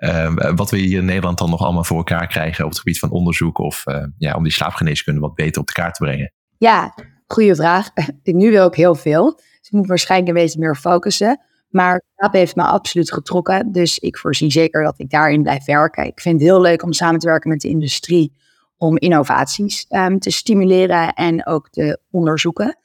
Uh, 0.00 0.34
wat 0.54 0.70
we 0.70 0.78
hier 0.78 0.98
in 0.98 1.04
Nederland 1.04 1.38
dan 1.38 1.50
nog 1.50 1.60
allemaal 1.60 1.84
voor 1.84 1.96
elkaar 1.96 2.26
krijgen 2.26 2.64
op 2.64 2.70
het 2.70 2.78
gebied 2.78 2.98
van 2.98 3.10
onderzoek 3.10 3.58
of 3.58 3.82
uh, 3.86 4.04
ja, 4.18 4.34
om 4.34 4.42
die 4.42 4.52
slaapgeneeskunde 4.52 5.20
wat 5.20 5.34
beter 5.34 5.60
op 5.60 5.66
de 5.66 5.72
kaart 5.72 5.94
te 5.94 6.04
brengen? 6.04 6.32
Ja, 6.58 6.94
goede 7.26 7.54
vraag. 7.54 7.90
nu 8.22 8.50
wil 8.50 8.66
ik 8.66 8.74
heel 8.74 8.94
veel. 8.94 9.34
Dus 9.34 9.66
ik 9.66 9.72
moet 9.72 9.86
waarschijnlijk 9.86 10.30
een 10.30 10.42
beetje 10.42 10.58
meer 10.58 10.76
focussen. 10.76 11.40
Maar 11.68 12.02
slaap 12.16 12.32
heeft 12.32 12.56
me 12.56 12.62
absoluut 12.62 13.12
getrokken. 13.12 13.72
Dus 13.72 13.98
ik 13.98 14.18
voorzie 14.18 14.50
zeker 14.50 14.82
dat 14.82 14.98
ik 14.98 15.10
daarin 15.10 15.42
blijf 15.42 15.64
werken. 15.64 16.06
Ik 16.06 16.20
vind 16.20 16.40
het 16.40 16.48
heel 16.48 16.60
leuk 16.60 16.82
om 16.82 16.92
samen 16.92 17.20
te 17.20 17.26
werken 17.26 17.50
met 17.50 17.60
de 17.60 17.68
industrie 17.68 18.32
om 18.76 18.98
innovaties 18.98 19.86
um, 19.88 20.18
te 20.18 20.30
stimuleren 20.30 21.12
en 21.12 21.46
ook 21.46 21.70
te 21.70 22.00
onderzoeken. 22.10 22.78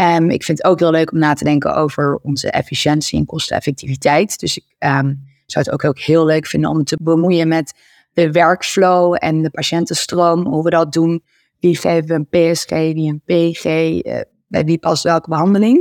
Um, 0.00 0.30
ik 0.30 0.44
vind 0.44 0.58
het 0.58 0.66
ook 0.66 0.78
heel 0.78 0.90
leuk 0.90 1.12
om 1.12 1.18
na 1.18 1.34
te 1.34 1.44
denken 1.44 1.74
over 1.74 2.18
onze 2.22 2.50
efficiëntie 2.50 3.18
en 3.18 3.26
kosteneffectiviteit. 3.26 4.40
Dus 4.40 4.56
ik 4.56 4.64
um, 4.78 5.24
zou 5.46 5.64
het 5.64 5.84
ook, 5.84 5.98
heel 5.98 6.24
leuk 6.24 6.46
vinden 6.46 6.70
om 6.70 6.84
te 6.84 6.98
bemoeien 7.00 7.48
met 7.48 7.74
de 8.12 8.32
workflow 8.32 9.16
en 9.18 9.42
de 9.42 9.50
patiëntenstroom, 9.50 10.46
hoe 10.46 10.62
we 10.62 10.70
dat 10.70 10.92
doen. 10.92 11.22
Wie 11.60 11.76
geven 11.76 12.06
we 12.06 12.14
een 12.14 12.54
PSG, 12.54 12.70
wie 12.70 13.12
een 13.12 13.22
PG, 13.24 13.64
uh, 13.64 14.20
bij 14.46 14.64
wie 14.64 14.78
past 14.78 15.02
welke 15.02 15.28
behandeling. 15.28 15.76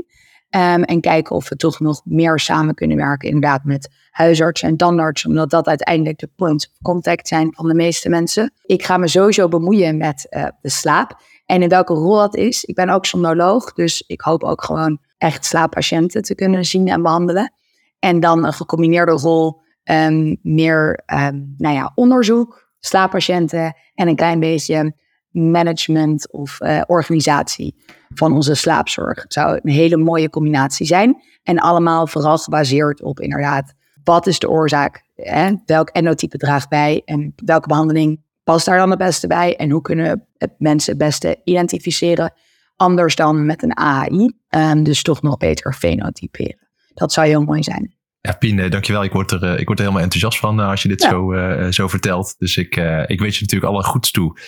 Um, 0.49 0.84
en 0.84 1.01
kijken 1.01 1.36
of 1.36 1.49
we 1.49 1.56
toch 1.56 1.80
nog 1.80 2.01
meer 2.06 2.39
samen 2.39 2.75
kunnen 2.75 2.97
werken, 2.97 3.27
inderdaad, 3.27 3.63
met 3.63 3.89
huisartsen 4.12 4.69
en 4.69 4.77
tandartsen, 4.77 5.30
omdat 5.30 5.49
dat 5.49 5.67
uiteindelijk 5.67 6.19
de 6.19 6.30
point 6.36 6.67
of 6.71 6.77
contact 6.82 7.27
zijn 7.27 7.53
van 7.53 7.67
de 7.67 7.73
meeste 7.73 8.10
mensen. 8.10 8.53
Ik 8.65 8.84
ga 8.84 8.97
me 8.97 9.08
sowieso 9.08 9.47
bemoeien 9.47 9.97
met 9.97 10.27
uh, 10.30 10.47
de 10.62 10.69
slaap. 10.69 11.21
En 11.47 11.62
in 11.62 11.69
welke 11.69 11.93
rol 11.93 12.15
dat 12.15 12.36
is. 12.36 12.63
Ik 12.63 12.75
ben 12.75 12.89
ook 12.89 13.05
somnoloog, 13.05 13.73
dus 13.73 14.03
ik 14.07 14.21
hoop 14.21 14.43
ook 14.43 14.63
gewoon 14.63 14.99
echt 15.17 15.45
slaappatiënten 15.45 16.21
te 16.21 16.36
kunnen 16.36 16.65
zien 16.65 16.88
en 16.88 17.01
behandelen. 17.01 17.53
En 17.99 18.19
dan 18.19 18.45
een 18.45 18.53
gecombineerde 18.53 19.12
rol, 19.12 19.62
um, 19.83 20.38
meer 20.41 21.03
um, 21.05 21.53
nou 21.57 21.75
ja, 21.75 21.91
onderzoek, 21.95 22.69
slaappatiënten 22.79 23.75
en 23.93 24.07
een 24.07 24.15
klein 24.15 24.39
beetje 24.39 24.95
management 25.31 26.31
of 26.31 26.62
uh, 26.62 26.81
organisatie 26.88 27.75
van 28.13 28.33
onze 28.33 28.55
slaapzorg. 28.55 29.21
Het 29.21 29.33
zou 29.33 29.60
een 29.63 29.71
hele 29.71 29.97
mooie 29.97 30.29
combinatie 30.29 30.86
zijn. 30.86 31.21
En 31.43 31.60
allemaal 31.60 32.07
vooral 32.07 32.38
gebaseerd 32.38 33.01
op 33.01 33.19
inderdaad, 33.19 33.73
wat 34.03 34.27
is 34.27 34.39
de 34.39 34.49
oorzaak? 34.49 35.03
Hè? 35.15 35.53
Welk 35.65 35.89
endotype 35.89 36.38
draagt 36.38 36.69
bij 36.69 37.01
en 37.05 37.33
welke 37.36 37.67
behandeling 37.67 38.25
past 38.47 38.65
daar 38.65 38.77
dan 38.77 38.89
het 38.89 38.99
beste 38.99 39.27
bij? 39.27 39.55
En 39.55 39.69
hoe 39.69 39.81
kunnen 39.81 40.27
mensen 40.57 40.89
het 40.89 41.01
beste 41.01 41.41
identificeren? 41.43 42.33
Anders 42.75 43.15
dan 43.15 43.45
met 43.45 43.63
een 43.63 43.77
AI. 43.77 44.10
Um, 44.10 44.33
ehm, 44.47 44.83
dus 44.83 45.01
toch 45.01 45.21
nog 45.21 45.38
beter 45.38 45.73
fenotyperen. 45.73 46.69
Dat 46.93 47.13
zou 47.13 47.27
heel 47.27 47.43
mooi 47.43 47.63
zijn. 47.63 47.95
Ja, 48.21 48.33
Pien, 48.33 48.60
eh, 48.60 48.71
dankjewel. 48.71 49.03
Ik 49.03 49.12
word 49.12 49.31
er, 49.31 49.60
ik 49.60 49.65
word 49.65 49.79
er 49.79 49.86
helemaal 49.86 50.03
enthousiast 50.03 50.39
van 50.39 50.60
uh, 50.60 50.69
als 50.69 50.81
je 50.81 50.88
dit 50.88 51.01
zo, 51.01 51.33
uh, 51.33 51.71
zo 51.71 51.88
vertelt. 51.88 52.36
Dus 52.38 52.57
ik, 52.57 52.75
ik 53.07 53.19
wens 53.19 53.36
je 53.36 53.41
natuurlijk 53.41 53.73
alle 53.73 53.83
goeds 53.83 54.12
toe 54.12 54.39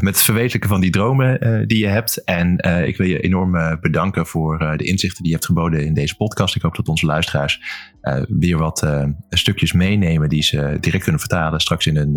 met 0.00 0.14
het 0.14 0.22
verwezenlijken 0.22 0.68
van 0.70 0.80
die 0.80 0.90
dromen 0.90 1.64
die 1.68 1.78
je 1.78 1.86
hebt. 1.86 2.24
En 2.24 2.56
ik 2.86 2.96
wil 2.96 3.06
je 3.06 3.20
enorm 3.20 3.78
bedanken 3.80 4.26
voor 4.26 4.74
de 4.76 4.84
inzichten 4.84 5.22
die 5.22 5.30
je 5.30 5.36
hebt 5.36 5.46
geboden 5.46 5.84
in 5.84 5.94
deze 5.94 6.16
podcast. 6.16 6.56
Ik 6.56 6.62
hoop 6.62 6.76
dat 6.76 6.88
onze 6.88 7.06
luisteraars 7.06 7.60
weer 8.28 8.58
wat 8.58 8.86
stukjes 9.30 9.72
meenemen 9.72 10.28
die 10.28 10.42
ze 10.42 10.76
direct 10.80 11.02
kunnen 11.02 11.20
vertalen 11.20 11.60
straks 11.60 11.86
in 11.86 11.96
hun 11.96 12.12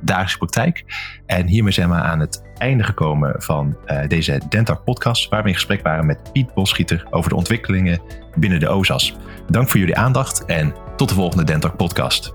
dagelijkse 0.00 0.38
praktijk. 0.38 0.84
En 1.26 1.46
hiermee 1.46 1.72
zijn 1.72 1.88
we 1.88 1.94
aan 1.94 2.20
het 2.20 2.42
einde 2.54 2.84
gekomen 2.84 3.42
van 3.42 3.76
deze 4.08 4.40
Dentalk 4.48 4.84
podcast, 4.84 5.28
waar 5.28 5.42
we 5.42 5.48
in 5.48 5.54
gesprek 5.54 5.82
waren 5.82 6.06
met 6.06 6.32
Piet 6.32 6.54
Bosschieter 6.54 7.06
over 7.10 7.30
de 7.30 7.36
ontwikkelingen 7.36 8.00
binnen 8.38 8.60
de 8.60 8.68
OZAS. 8.68 9.16
Dank 9.48 9.68
voor 9.68 9.80
jullie 9.80 9.96
aandacht 9.96 10.44
en 10.44 10.74
tot 10.96 11.08
de 11.08 11.14
volgende 11.14 11.44
Dentalk 11.44 11.76
podcast. 11.76 12.34